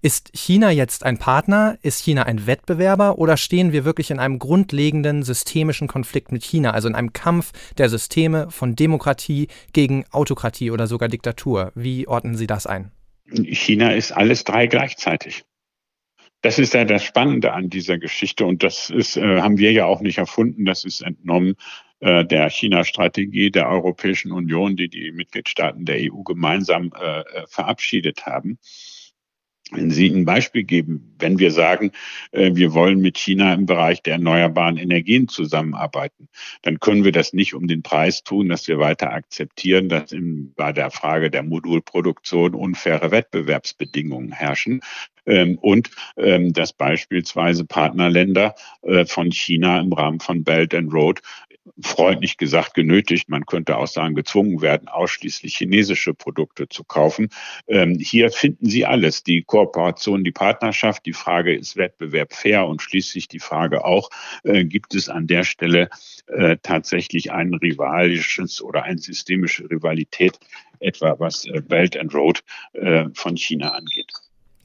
Ist 0.00 0.30
China 0.32 0.70
jetzt 0.70 1.04
ein 1.04 1.18
Partner? 1.18 1.76
Ist 1.82 2.04
China 2.04 2.22
ein 2.22 2.46
Wettbewerber? 2.46 3.18
Oder 3.18 3.36
stehen 3.36 3.72
wir 3.72 3.84
wirklich 3.84 4.12
in 4.12 4.20
einem 4.20 4.38
grundlegenden 4.38 5.24
systemischen 5.24 5.88
Konflikt 5.88 6.30
mit 6.30 6.44
China, 6.44 6.70
also 6.70 6.86
in 6.86 6.94
einem 6.94 7.12
Kampf 7.12 7.50
der 7.78 7.88
Systeme 7.88 8.48
von 8.52 8.76
Demokratie 8.76 9.48
gegen 9.72 10.04
Autokratie 10.12 10.70
oder 10.70 10.86
sogar 10.86 11.08
Diktatur? 11.08 11.72
Wie 11.74 12.06
ordnen 12.06 12.36
Sie 12.36 12.46
das 12.46 12.68
ein? 12.68 12.92
China 13.26 13.90
ist 13.90 14.12
alles 14.12 14.44
drei 14.44 14.68
gleichzeitig. 14.68 15.44
Das 16.40 16.58
ist 16.58 16.74
ja 16.74 16.84
das 16.84 17.02
Spannende 17.02 17.52
an 17.52 17.68
dieser 17.68 17.98
Geschichte 17.98 18.46
und 18.46 18.62
das 18.62 18.90
ist, 18.90 19.16
äh, 19.16 19.40
haben 19.40 19.58
wir 19.58 19.72
ja 19.72 19.86
auch 19.86 20.00
nicht 20.00 20.18
erfunden, 20.18 20.64
das 20.64 20.84
ist 20.84 21.00
entnommen 21.00 21.56
äh, 22.00 22.24
der 22.24 22.48
China-Strategie 22.48 23.50
der 23.50 23.68
Europäischen 23.68 24.30
Union, 24.30 24.76
die 24.76 24.88
die 24.88 25.10
Mitgliedstaaten 25.10 25.84
der 25.84 25.96
EU 25.96 26.22
gemeinsam 26.22 26.92
äh, 26.96 27.20
äh 27.20 27.46
verabschiedet 27.48 28.24
haben. 28.26 28.58
Wenn 29.70 29.90
Sie 29.90 30.08
ein 30.08 30.24
Beispiel 30.24 30.64
geben, 30.64 31.14
wenn 31.18 31.38
wir 31.38 31.50
sagen, 31.50 31.92
äh, 32.32 32.54
wir 32.54 32.72
wollen 32.72 33.00
mit 33.00 33.18
China 33.18 33.52
im 33.52 33.66
Bereich 33.66 34.02
der 34.02 34.14
erneuerbaren 34.14 34.78
Energien 34.78 35.28
zusammenarbeiten, 35.28 36.28
dann 36.62 36.80
können 36.80 37.04
wir 37.04 37.12
das 37.12 37.32
nicht 37.34 37.54
um 37.54 37.66
den 37.66 37.82
Preis 37.82 38.24
tun, 38.24 38.48
dass 38.48 38.66
wir 38.66 38.78
weiter 38.78 39.12
akzeptieren, 39.12 39.88
dass 39.88 40.12
in, 40.12 40.54
bei 40.54 40.72
der 40.72 40.90
Frage 40.90 41.30
der 41.30 41.42
Modulproduktion 41.42 42.54
unfaire 42.54 43.10
Wettbewerbsbedingungen 43.10 44.32
herrschen, 44.32 44.80
ähm, 45.28 45.58
und 45.58 45.90
ähm, 46.16 46.54
dass 46.54 46.72
beispielsweise 46.72 47.66
Partnerländer 47.66 48.54
äh, 48.82 49.04
von 49.04 49.30
China 49.30 49.78
im 49.78 49.92
Rahmen 49.92 50.20
von 50.20 50.42
Belt 50.42 50.74
and 50.74 50.92
Road 50.92 51.20
freundlich 51.82 52.36
gesagt 52.36 52.74
genötigt, 52.74 53.28
man 53.28 53.46
könnte 53.46 53.76
auch 53.76 53.86
sagen 53.86 54.14
gezwungen 54.14 54.60
werden, 54.60 54.88
ausschließlich 54.88 55.56
chinesische 55.56 56.14
Produkte 56.14 56.68
zu 56.68 56.84
kaufen. 56.84 57.28
Ähm, 57.66 57.98
hier 57.98 58.30
finden 58.30 58.66
Sie 58.68 58.86
alles, 58.86 59.22
die 59.22 59.42
Kooperation, 59.42 60.24
die 60.24 60.32
Partnerschaft. 60.32 61.06
Die 61.06 61.12
Frage 61.12 61.54
ist 61.54 61.76
Wettbewerb 61.76 62.32
fair 62.32 62.66
und 62.66 62.82
schließlich 62.82 63.28
die 63.28 63.40
Frage 63.40 63.84
auch, 63.84 64.10
äh, 64.44 64.64
gibt 64.64 64.94
es 64.94 65.08
an 65.08 65.26
der 65.26 65.44
Stelle 65.44 65.88
äh, 66.26 66.56
tatsächlich 66.62 67.32
ein 67.32 67.54
rivalisches 67.54 68.62
oder 68.62 68.82
eine 68.82 68.98
systemische 68.98 69.70
Rivalität, 69.70 70.38
etwa 70.80 71.16
was 71.18 71.46
äh, 71.46 71.60
Belt 71.60 71.96
and 71.96 72.14
Road 72.14 72.42
äh, 72.72 73.06
von 73.14 73.36
China 73.36 73.70
angeht. 73.70 74.12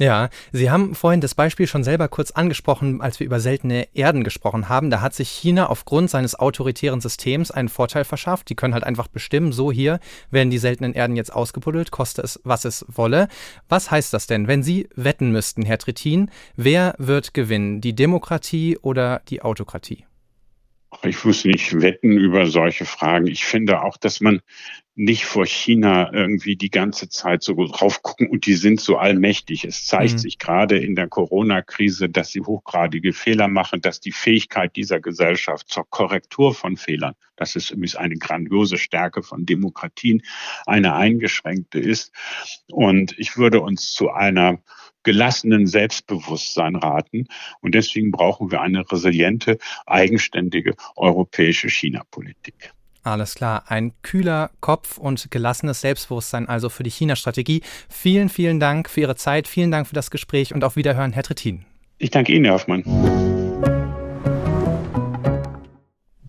Ja, 0.03 0.27
Sie 0.51 0.69
haben 0.69 0.95
vorhin 0.95 1.21
das 1.21 1.33
Beispiel 1.33 1.65
schon 1.65 1.85
selber 1.85 2.09
kurz 2.09 2.31
angesprochen, 2.31 2.99
als 2.99 3.21
wir 3.21 3.25
über 3.25 3.39
seltene 3.39 3.87
Erden 3.93 4.25
gesprochen 4.25 4.67
haben. 4.67 4.89
Da 4.89 4.99
hat 4.99 5.13
sich 5.13 5.29
China 5.29 5.67
aufgrund 5.67 6.09
seines 6.09 6.37
autoritären 6.37 6.99
Systems 6.99 7.51
einen 7.51 7.69
Vorteil 7.69 8.03
verschafft. 8.03 8.49
Die 8.49 8.55
können 8.55 8.73
halt 8.73 8.83
einfach 8.83 9.07
bestimmen, 9.07 9.53
so 9.53 9.71
hier 9.71 10.01
werden 10.29 10.49
die 10.49 10.57
seltenen 10.57 10.93
Erden 10.93 11.15
jetzt 11.15 11.31
ausgebuddelt, 11.33 11.91
koste 11.91 12.21
es, 12.21 12.37
was 12.43 12.65
es 12.65 12.85
wolle. 12.89 13.29
Was 13.69 13.91
heißt 13.91 14.13
das 14.13 14.27
denn, 14.27 14.49
wenn 14.49 14.61
Sie 14.61 14.89
wetten 14.93 15.31
müssten, 15.31 15.63
Herr 15.63 15.77
Trittin, 15.77 16.29
wer 16.57 16.95
wird 16.97 17.33
gewinnen, 17.33 17.79
die 17.79 17.95
Demokratie 17.95 18.77
oder 18.81 19.21
die 19.29 19.41
Autokratie? 19.41 20.05
Ich 21.03 21.23
muss 21.23 21.45
nicht 21.45 21.81
wetten 21.81 22.17
über 22.17 22.45
solche 22.47 22.83
Fragen. 22.83 23.27
Ich 23.27 23.45
finde 23.45 23.81
auch, 23.81 23.95
dass 23.95 24.19
man 24.19 24.41
nicht 24.95 25.25
vor 25.25 25.45
China 25.45 26.13
irgendwie 26.13 26.55
die 26.55 26.69
ganze 26.69 27.09
Zeit 27.09 27.41
so 27.41 27.55
drauf 27.55 28.03
gucken 28.03 28.27
und 28.29 28.45
die 28.45 28.53
sind 28.53 28.79
so 28.79 28.97
allmächtig. 28.97 29.65
Es 29.65 29.87
zeigt 29.87 30.13
mhm. 30.13 30.17
sich 30.19 30.37
gerade 30.37 30.77
in 30.77 30.95
der 30.95 31.07
Corona-Krise, 31.07 32.09
dass 32.09 32.31
sie 32.31 32.41
hochgradige 32.41 33.13
Fehler 33.13 33.47
machen, 33.47 33.81
dass 33.81 33.99
die 33.99 34.11
Fähigkeit 34.11 34.75
dieser 34.75 34.99
Gesellschaft 34.99 35.67
zur 35.69 35.89
Korrektur 35.89 36.53
von 36.53 36.77
Fehlern, 36.77 37.15
das 37.35 37.55
ist 37.55 37.71
übrigens 37.71 37.95
eine 37.95 38.17
grandiose 38.17 38.77
Stärke 38.77 39.23
von 39.23 39.45
Demokratien, 39.45 40.21
eine 40.67 40.93
eingeschränkte 40.93 41.79
ist. 41.79 42.11
Und 42.67 43.17
ich 43.17 43.37
würde 43.37 43.61
uns 43.61 43.93
zu 43.93 44.11
einer 44.11 44.59
gelassenen 45.01 45.65
Selbstbewusstsein 45.67 46.75
raten. 46.75 47.27
Und 47.61 47.75
deswegen 47.75 48.11
brauchen 48.11 48.51
wir 48.51 48.61
eine 48.61 48.89
resiliente, 48.89 49.57
eigenständige 49.85 50.75
europäische 50.95 51.69
China-Politik. 51.69 52.73
Alles 53.03 53.35
klar, 53.35 53.65
ein 53.67 53.91
kühler 54.01 54.49
Kopf 54.61 54.97
und 54.97 55.29
gelassenes 55.29 55.81
Selbstbewusstsein 55.81 56.47
also 56.47 56.69
für 56.69 56.83
die 56.83 56.89
China-Strategie. 56.89 57.61
Vielen, 57.89 58.29
vielen 58.29 58.61
Dank 58.61 58.89
für 58.89 59.01
Ihre 59.01 59.15
Zeit, 59.15 59.47
vielen 59.47 59.71
Dank 59.71 59.87
für 59.87 59.95
das 59.95 60.09
Gespräch 60.09 60.53
und 60.53 60.63
auf 60.63 60.77
Wiederhören, 60.77 61.11
Herr 61.11 61.23
Trittin. 61.23 61.65
Ich 61.97 62.11
danke 62.11 62.33
Ihnen, 62.33 62.45
Herr 62.45 62.53
Hoffmann. 62.55 62.83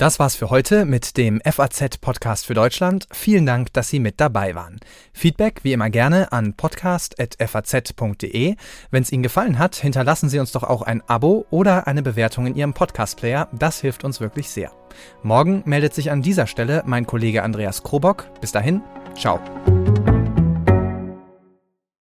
Das 0.04 0.18
war's 0.18 0.36
für 0.36 0.50
heute 0.50 0.84
mit 0.84 1.16
dem 1.16 1.40
FAZ 1.40 1.96
Podcast 1.96 2.44
für 2.44 2.52
Deutschland. 2.52 3.08
Vielen 3.10 3.46
Dank, 3.46 3.72
dass 3.72 3.88
Sie 3.88 4.00
mit 4.00 4.20
dabei 4.20 4.54
waren. 4.54 4.78
Feedback 5.14 5.60
wie 5.62 5.72
immer 5.72 5.88
gerne 5.88 6.30
an 6.30 6.52
podcast.faz.de. 6.52 8.56
Wenn 8.90 9.02
es 9.02 9.10
Ihnen 9.10 9.22
gefallen 9.22 9.58
hat, 9.58 9.76
hinterlassen 9.76 10.28
Sie 10.28 10.38
uns 10.38 10.52
doch 10.52 10.62
auch 10.62 10.82
ein 10.82 11.00
Abo 11.08 11.46
oder 11.48 11.86
eine 11.86 12.02
Bewertung 12.02 12.46
in 12.46 12.54
Ihrem 12.54 12.74
Podcast-Player. 12.74 13.48
Das 13.52 13.80
hilft 13.80 14.04
uns 14.04 14.20
wirklich 14.20 14.50
sehr. 14.50 14.72
Morgen 15.22 15.62
meldet 15.64 15.94
sich 15.94 16.10
an 16.10 16.20
dieser 16.20 16.46
Stelle 16.46 16.82
mein 16.84 17.06
Kollege 17.06 17.42
Andreas 17.42 17.82
Krobock. 17.82 18.26
Bis 18.42 18.52
dahin, 18.52 18.82
ciao. 19.16 19.40